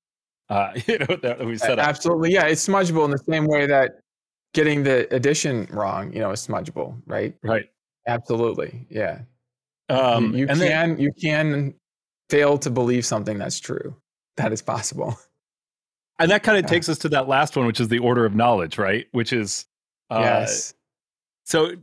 [0.49, 1.86] uh, you know that we set up.
[1.86, 4.01] Absolutely, yeah, it's smudgeable in the same way that
[4.55, 7.34] getting the addition wrong, you know, is smudgeable, right?
[7.42, 7.68] Right.
[8.07, 9.20] Absolutely, yeah.
[9.90, 11.74] Um, you, you can then, you can
[12.30, 13.96] fail to believe something that's true.
[14.36, 15.18] That is possible.
[16.20, 16.68] And that kind of yeah.
[16.68, 19.07] takes us to that last one, which is the order of knowledge, right?
[19.12, 19.66] Which is
[20.11, 20.74] uh, yes.
[21.44, 21.76] So,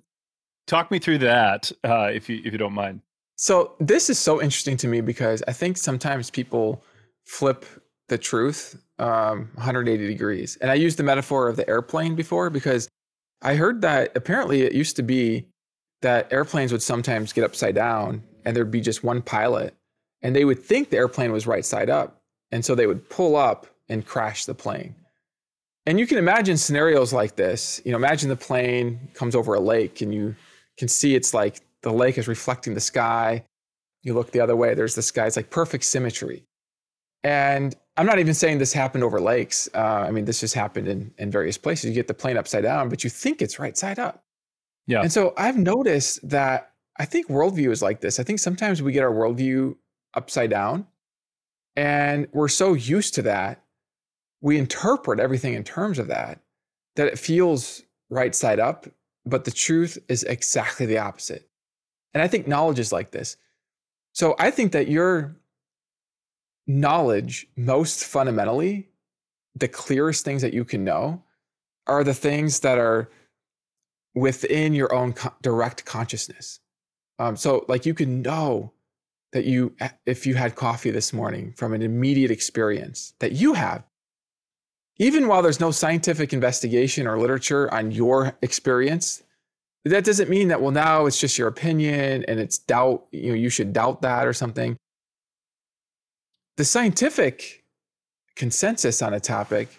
[0.68, 3.00] talk me through that, uh, if you if you don't mind.
[3.36, 6.84] So this is so interesting to me because I think sometimes people
[7.26, 7.66] flip
[8.08, 12.88] the truth um, 180 degrees, and I used the metaphor of the airplane before because
[13.42, 15.48] I heard that apparently it used to be
[16.02, 19.74] that airplanes would sometimes get upside down, and there'd be just one pilot,
[20.22, 22.22] and they would think the airplane was right side up,
[22.52, 24.96] and so they would pull up and crash the plane.
[25.86, 27.82] And you can imagine scenarios like this.
[27.86, 30.36] You know, imagine the plane comes over a lake and you
[30.78, 33.46] can see it's like the lake is reflecting the sky.
[34.02, 35.28] You look the other way, there's the sky.
[35.28, 36.44] It's like perfect symmetry.
[37.24, 39.70] And I'm not even saying this happened over lakes.
[39.74, 41.86] Uh, I mean, this just happened in, in various places.
[41.86, 44.24] You get the plane upside down, but you think it's right side up.
[44.88, 45.02] Yeah.
[45.02, 48.20] And so I've noticed that I think worldview is like this.
[48.20, 49.76] I think sometimes we get our worldview
[50.14, 50.88] upside down
[51.76, 53.62] and we're so used to that
[54.42, 56.40] we interpret everything in terms of that,
[56.96, 58.86] that it feels right side up,
[59.26, 61.50] but the truth is exactly the opposite.
[62.16, 63.36] And I think knowledge is like this.
[64.14, 65.36] So I think that your
[66.66, 68.88] knowledge, most fundamentally,
[69.54, 71.22] the clearest things that you can know
[71.88, 73.10] are the things that are
[74.16, 76.62] within your own co- direct consciousness.
[77.20, 78.72] Um, so, like, you can know
[79.34, 83.84] that you, if you had coffee this morning from an immediate experience that you have,
[84.98, 89.22] even while there's no scientific investigation or literature on your experience,
[89.86, 93.36] that doesn't mean that, well, now it's just your opinion and it's doubt, you know,
[93.36, 94.76] you should doubt that or something.
[96.58, 97.64] The scientific
[98.36, 99.70] consensus on a topic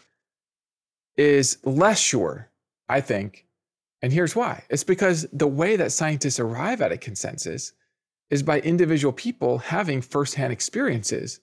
[1.17, 2.49] is less sure,
[2.89, 3.47] I think.
[4.03, 7.73] And here's why it's because the way that scientists arrive at a consensus
[8.31, 11.41] is by individual people having firsthand experiences.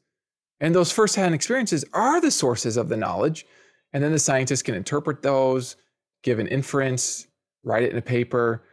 [0.60, 3.46] And those firsthand experiences are the sources of the knowledge
[3.92, 5.76] and then the scientists can interpret those,
[6.24, 7.28] give an inference,
[7.64, 8.64] write it in a paper.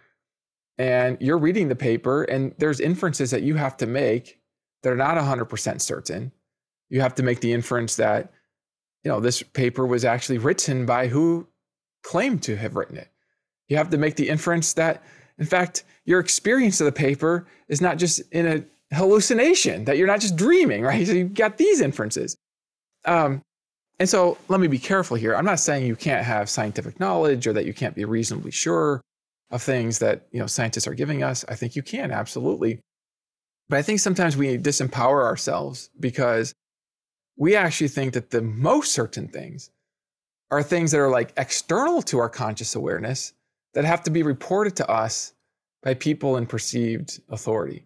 [0.78, 4.40] And you're reading the paper, and there's inferences that you have to make
[4.82, 6.32] that are not 100% certain.
[6.88, 8.32] You have to make the inference that,
[9.04, 11.46] you know, this paper was actually written by who
[12.02, 13.08] claimed to have written it.
[13.68, 15.02] You have to make the inference that,
[15.38, 20.06] in fact, your experience of the paper is not just in a hallucination, that you're
[20.06, 21.06] not just dreaming, right?
[21.06, 22.36] So you've got these inferences.
[23.04, 23.42] Um,
[24.00, 25.36] and so let me be careful here.
[25.36, 29.02] I'm not saying you can't have scientific knowledge or that you can't be reasonably sure
[29.50, 31.44] of things that you know scientists are giving us.
[31.48, 32.80] I think you can absolutely.
[33.68, 36.54] But I think sometimes we disempower ourselves because
[37.36, 39.70] we actually think that the most certain things
[40.50, 43.34] are things that are like external to our conscious awareness
[43.74, 45.34] that have to be reported to us
[45.82, 47.84] by people in perceived authority.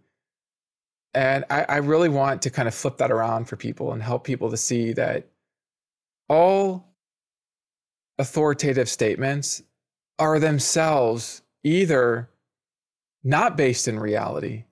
[1.12, 4.25] And I, I really want to kind of flip that around for people and help
[4.25, 5.29] people to see that
[6.29, 6.95] all
[8.18, 9.62] authoritative statements
[10.18, 12.31] are themselves either
[13.22, 14.64] not based in reality,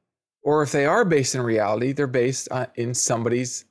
[0.43, 3.65] or if they are based in reality, they're based on, in somebody's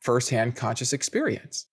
[0.00, 1.66] firsthand conscious experience.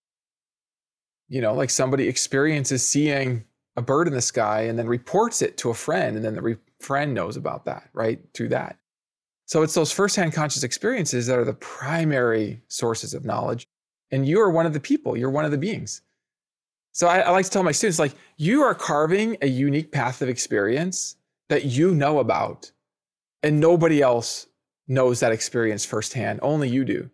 [1.28, 3.45] You know, like somebody experiences seeing
[3.78, 6.41] a bird in the sky and then reports it to a friend, and then the
[6.41, 8.19] re- friend knows about that, right?
[8.34, 8.78] Through that.
[9.45, 13.67] So it's those firsthand conscious experiences that are the primary sources of knowledge
[14.12, 16.01] and you are one of the people you're one of the beings.
[16.91, 20.22] So I, I, like to tell my students like you are carving a unique path
[20.22, 21.18] of experience
[21.49, 22.72] that you know about
[23.43, 24.47] and nobody else
[24.88, 27.10] knows that experience firsthand only you do.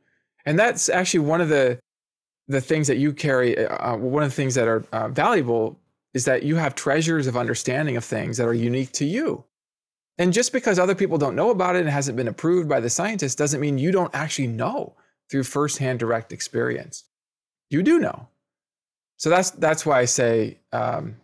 [0.46, 1.80] And that's actually one of the
[2.48, 5.80] the things that you carry uh, uh one of the things that are uh, valuable
[6.14, 9.46] is that you have treasures of understanding of things that are unique to you.
[10.18, 12.80] And just because other people don't know about it and it hasn't been approved by
[12.80, 14.96] the scientists doesn't mean you don't actually know
[15.32, 17.06] through firsthand direct experience.
[17.70, 18.28] You do know.
[19.16, 21.16] So that's that's why I say um,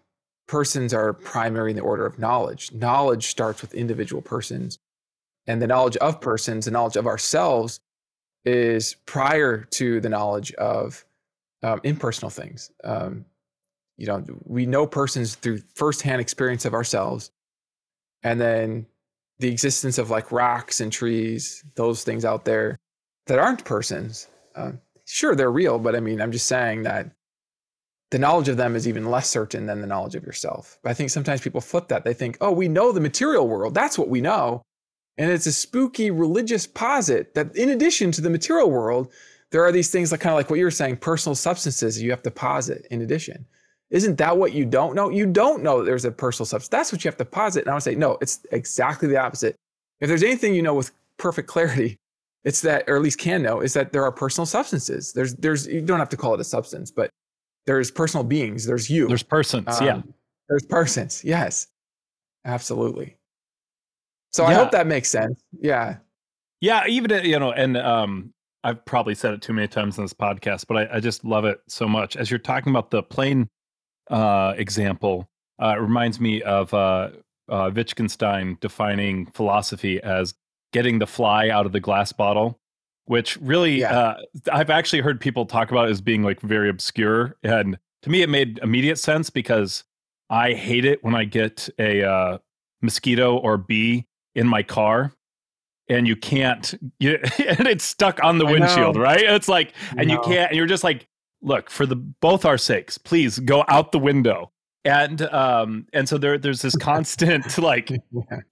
[0.47, 2.71] persons are primary in the order of knowledge.
[2.71, 4.79] Knowledge starts with individual persons,
[5.45, 7.81] and the knowledge of persons, the knowledge of ourselves,
[8.45, 11.03] is prior to the knowledge of
[11.63, 12.71] um, impersonal things.
[12.83, 13.25] Um,
[13.97, 17.31] you know, we know persons through firsthand experience of ourselves,
[18.23, 18.85] and then
[19.39, 22.79] the existence of like rocks and trees, those things out there
[23.27, 24.27] that aren't persons.
[24.55, 24.71] Uh,
[25.05, 27.11] sure, they're real, but I mean, I'm just saying that
[28.11, 30.79] the knowledge of them is even less certain than the knowledge of yourself.
[30.81, 32.03] But I think sometimes people flip that.
[32.03, 33.73] They think, oh, we know the material world.
[33.73, 34.61] That's what we know.
[35.17, 39.11] And it's a spooky religious posit that in addition to the material world,
[39.51, 42.11] there are these things like kind of like what you were saying, personal substances you
[42.11, 43.45] have to posit in addition.
[43.89, 45.09] Isn't that what you don't know?
[45.09, 46.69] You don't know that there's a personal substance.
[46.69, 47.61] That's what you have to posit.
[47.61, 49.55] And I would say, no, it's exactly the opposite.
[50.01, 51.97] If there's anything you know with perfect clarity,
[52.47, 55.11] it's that, or at least can know, is that there are personal substances.
[55.11, 57.11] There's, there's, you don't have to call it a substance, but
[57.65, 58.65] there's personal beings.
[58.65, 59.05] There's you.
[59.05, 59.67] There's persons.
[59.81, 60.01] Um, yeah.
[60.47, 61.25] There's persons.
[61.25, 61.67] Yes.
[62.45, 63.17] Absolutely.
[64.31, 64.49] So yeah.
[64.49, 65.43] I hope that makes sense.
[65.59, 65.97] Yeah.
[66.61, 66.87] Yeah.
[66.87, 68.33] Even, uh, you know, and um,
[68.63, 71.43] I've probably said it too many times in this podcast, but I, I just love
[71.43, 72.15] it so much.
[72.15, 73.49] As you're talking about the plane
[74.09, 75.27] uh, example,
[75.61, 77.09] uh, it reminds me of uh,
[77.49, 80.33] uh, Wittgenstein defining philosophy as
[80.73, 82.59] getting the fly out of the glass bottle
[83.07, 83.97] which really yeah.
[83.97, 87.35] uh, I've actually heard people talk about as being like very obscure.
[87.41, 89.85] And to me, it made immediate sense because
[90.29, 92.37] I hate it when I get a uh,
[92.81, 94.05] mosquito or bee
[94.35, 95.13] in my car
[95.89, 100.19] and you can't you, and it's stuck on the windshield right it's like and you
[100.19, 101.07] can't and you're just like
[101.41, 104.51] look for the both our sakes please go out the window
[104.87, 107.91] and um and so there there's this constant like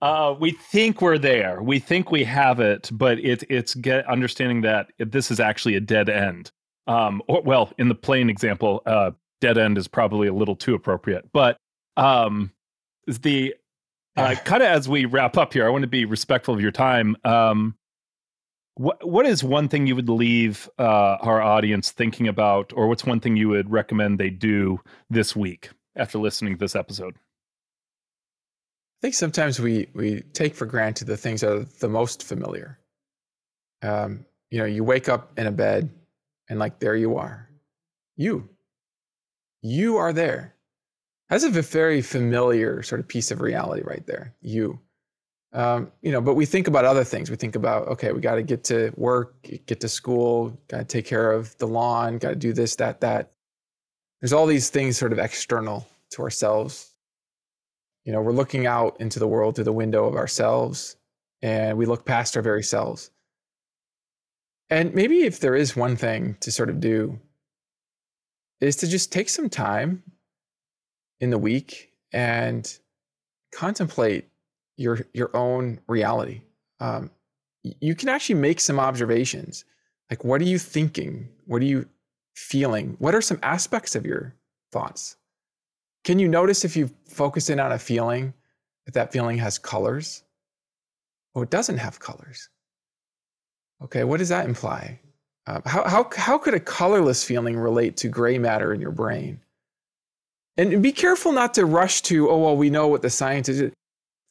[0.02, 1.64] uh we think we're there.
[1.64, 5.80] We think we have it but it it's get understanding that this is actually a
[5.80, 6.52] dead end.
[6.88, 9.12] Um or well in the plane example uh
[9.42, 11.32] dead end is probably a little too appropriate.
[11.32, 11.58] But
[11.98, 12.52] um
[13.08, 13.56] the
[14.18, 16.72] uh, kind of as we wrap up here i want to be respectful of your
[16.72, 17.16] time.
[17.24, 17.76] Um
[18.78, 23.06] what what is one thing you would leave uh, our audience thinking about, or what's
[23.06, 25.70] one thing you would recommend they do this week?
[25.96, 27.16] After listening to this episode?
[27.16, 32.80] I think sometimes we we take for granted the things that are the most familiar.
[33.82, 35.90] Um, you know, you wake up in a bed
[36.50, 37.50] and like there you are.
[38.16, 38.50] You.
[39.62, 40.56] You are there.
[41.30, 44.34] That's a very familiar sort of piece of reality right there.
[44.42, 44.80] You.
[45.54, 47.30] Um, you know, but we think about other things.
[47.30, 49.36] We think about, okay, we got to get to work,
[49.66, 53.02] get to school, got to take care of the lawn, got to do this, that,
[53.02, 53.32] that
[54.26, 56.96] there's all these things sort of external to ourselves.
[58.06, 60.98] You know, we're looking out into the world through the window of ourselves
[61.44, 63.12] and we look past our very selves.
[64.72, 67.20] And maybe if there is one thing to sort of do,
[68.62, 70.02] is to just take some time
[71.20, 72.80] in the week and
[73.54, 74.28] contemplate
[74.76, 76.42] your your own reality.
[76.80, 77.12] Um,
[77.62, 79.66] you can actually make some observations,
[80.10, 81.30] like what are you thinking?
[81.46, 81.88] What are you
[82.36, 84.36] feeling, what are some aspects of your
[84.72, 85.18] thoughts?
[86.04, 88.34] Can you notice if you focus in on a feeling,
[88.86, 90.24] that that feeling has colors?
[91.34, 92.50] Or it doesn't have colors?
[93.82, 95.00] Okay, what does that imply?
[95.48, 99.40] Uh, how, how, how could a colorless feeling relate to gray matter in your brain?
[100.58, 103.72] And be careful not to rush to, oh, well, we know what the science is.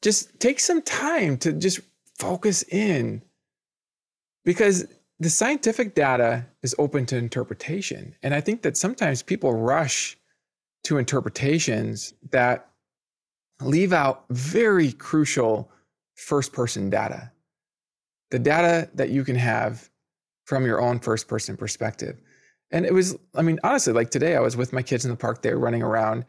[0.03, 1.81] Just take some time to just
[2.19, 3.23] focus in
[4.45, 4.87] because
[5.25, 8.15] the scientific data is open to interpretation.
[8.23, 10.19] And I think that sometimes people rush
[10.83, 12.69] to interpretations that
[13.63, 15.71] leave out very crucial
[16.15, 17.33] first person data.
[18.33, 19.89] The data that you can have
[20.45, 22.21] from your own first person perspective.
[22.71, 25.17] And it was, I mean, honestly, like today I was with my kids in the
[25.17, 26.27] park, they were running around,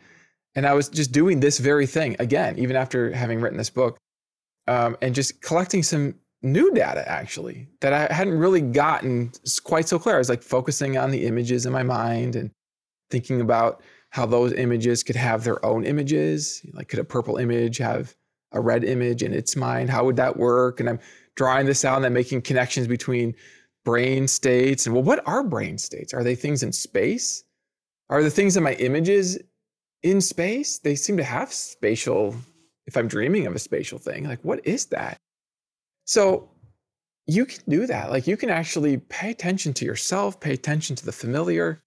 [0.55, 3.97] and I was just doing this very thing again, even after having written this book,
[4.67, 6.15] um, and just collecting some
[6.45, 9.31] new data actually that I hadn't really gotten
[9.63, 10.15] quite so clear.
[10.15, 12.51] I was like focusing on the images in my mind and
[13.09, 13.81] thinking about
[14.11, 16.65] how those images could have their own images.
[16.73, 18.15] Like, could a purple image have
[18.51, 19.89] a red image in its mind?
[19.89, 20.79] How would that work?
[20.79, 20.99] And I'm
[21.35, 23.35] drawing this out and then making connections between
[23.83, 24.85] brain states.
[24.85, 26.13] And well, what are brain states?
[26.13, 27.43] Are they things in space?
[28.09, 29.39] Are the things in my images
[30.03, 30.77] in space?
[30.77, 32.35] They seem to have spatial,
[32.85, 35.17] if I'm dreaming of a spatial thing, like what is that?
[36.06, 36.49] So
[37.28, 38.12] you can do that.
[38.12, 41.82] Like you can actually pay attention to yourself, pay attention to the familiar,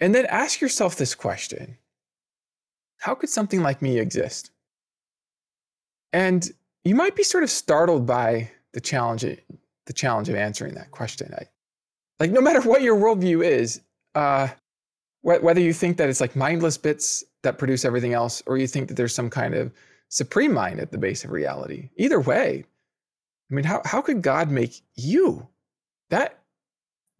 [0.00, 1.76] and then ask yourself this question
[2.98, 4.50] How could something like me exist?
[6.12, 6.50] And
[6.84, 11.32] you might be sort of startled by the challenge, the challenge of answering that question.
[11.34, 11.44] I,
[12.18, 13.82] like no matter what your worldview is,
[14.14, 14.48] uh,
[15.20, 18.66] wh- whether you think that it's like mindless bits that produce everything else, or you
[18.66, 19.70] think that there's some kind of
[20.08, 22.64] supreme mind at the base of reality, either way,
[23.50, 25.46] I mean, how, how could God make you?
[26.10, 26.38] That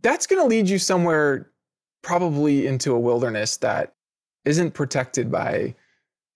[0.02, 1.50] that's going to lead you somewhere
[2.02, 3.94] probably into a wilderness that
[4.44, 5.74] isn't protected by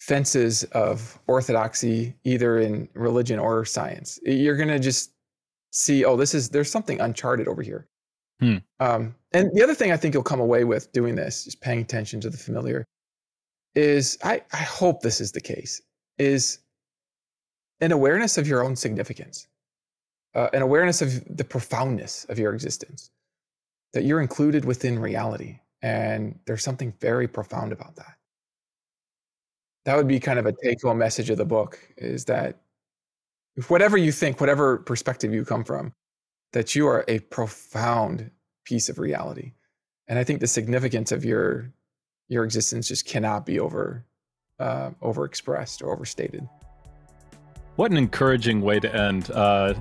[0.01, 4.19] fences of orthodoxy, either in religion or science.
[4.25, 5.13] You're going to just
[5.71, 7.87] see, oh, this is, there's something uncharted over here.
[8.41, 8.57] Hmm.
[8.81, 11.81] Um, and the other thing I think you'll come away with doing this, just paying
[11.81, 12.85] attention to the familiar,
[13.75, 15.81] is I, I hope this is the case,
[16.19, 16.59] is
[17.81, 19.47] an awareness of your own significance,
[20.35, 23.11] uh, an awareness of the profoundness of your existence,
[23.93, 25.59] that you're included within reality.
[25.83, 28.15] And there's something very profound about that.
[29.85, 32.61] That would be kind of a take home message of the book is that
[33.69, 35.93] whatever you think, whatever perspective you come from,
[36.53, 38.31] that you are a profound
[38.65, 39.53] piece of reality.
[40.09, 41.73] And I think the significance of your
[42.29, 44.05] your existence just cannot be over
[44.59, 46.49] uh, overexpressed or overstated.
[47.77, 49.31] What an encouraging way to end.
[49.31, 49.75] Uh,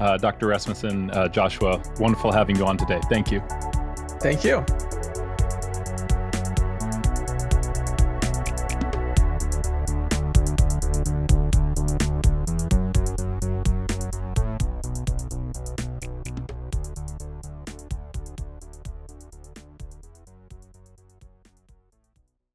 [0.00, 0.46] uh, Dr.
[0.46, 3.00] Rasmussen, uh, Joshua, wonderful having you on today.
[3.08, 3.42] Thank you.
[4.20, 4.64] Thank you.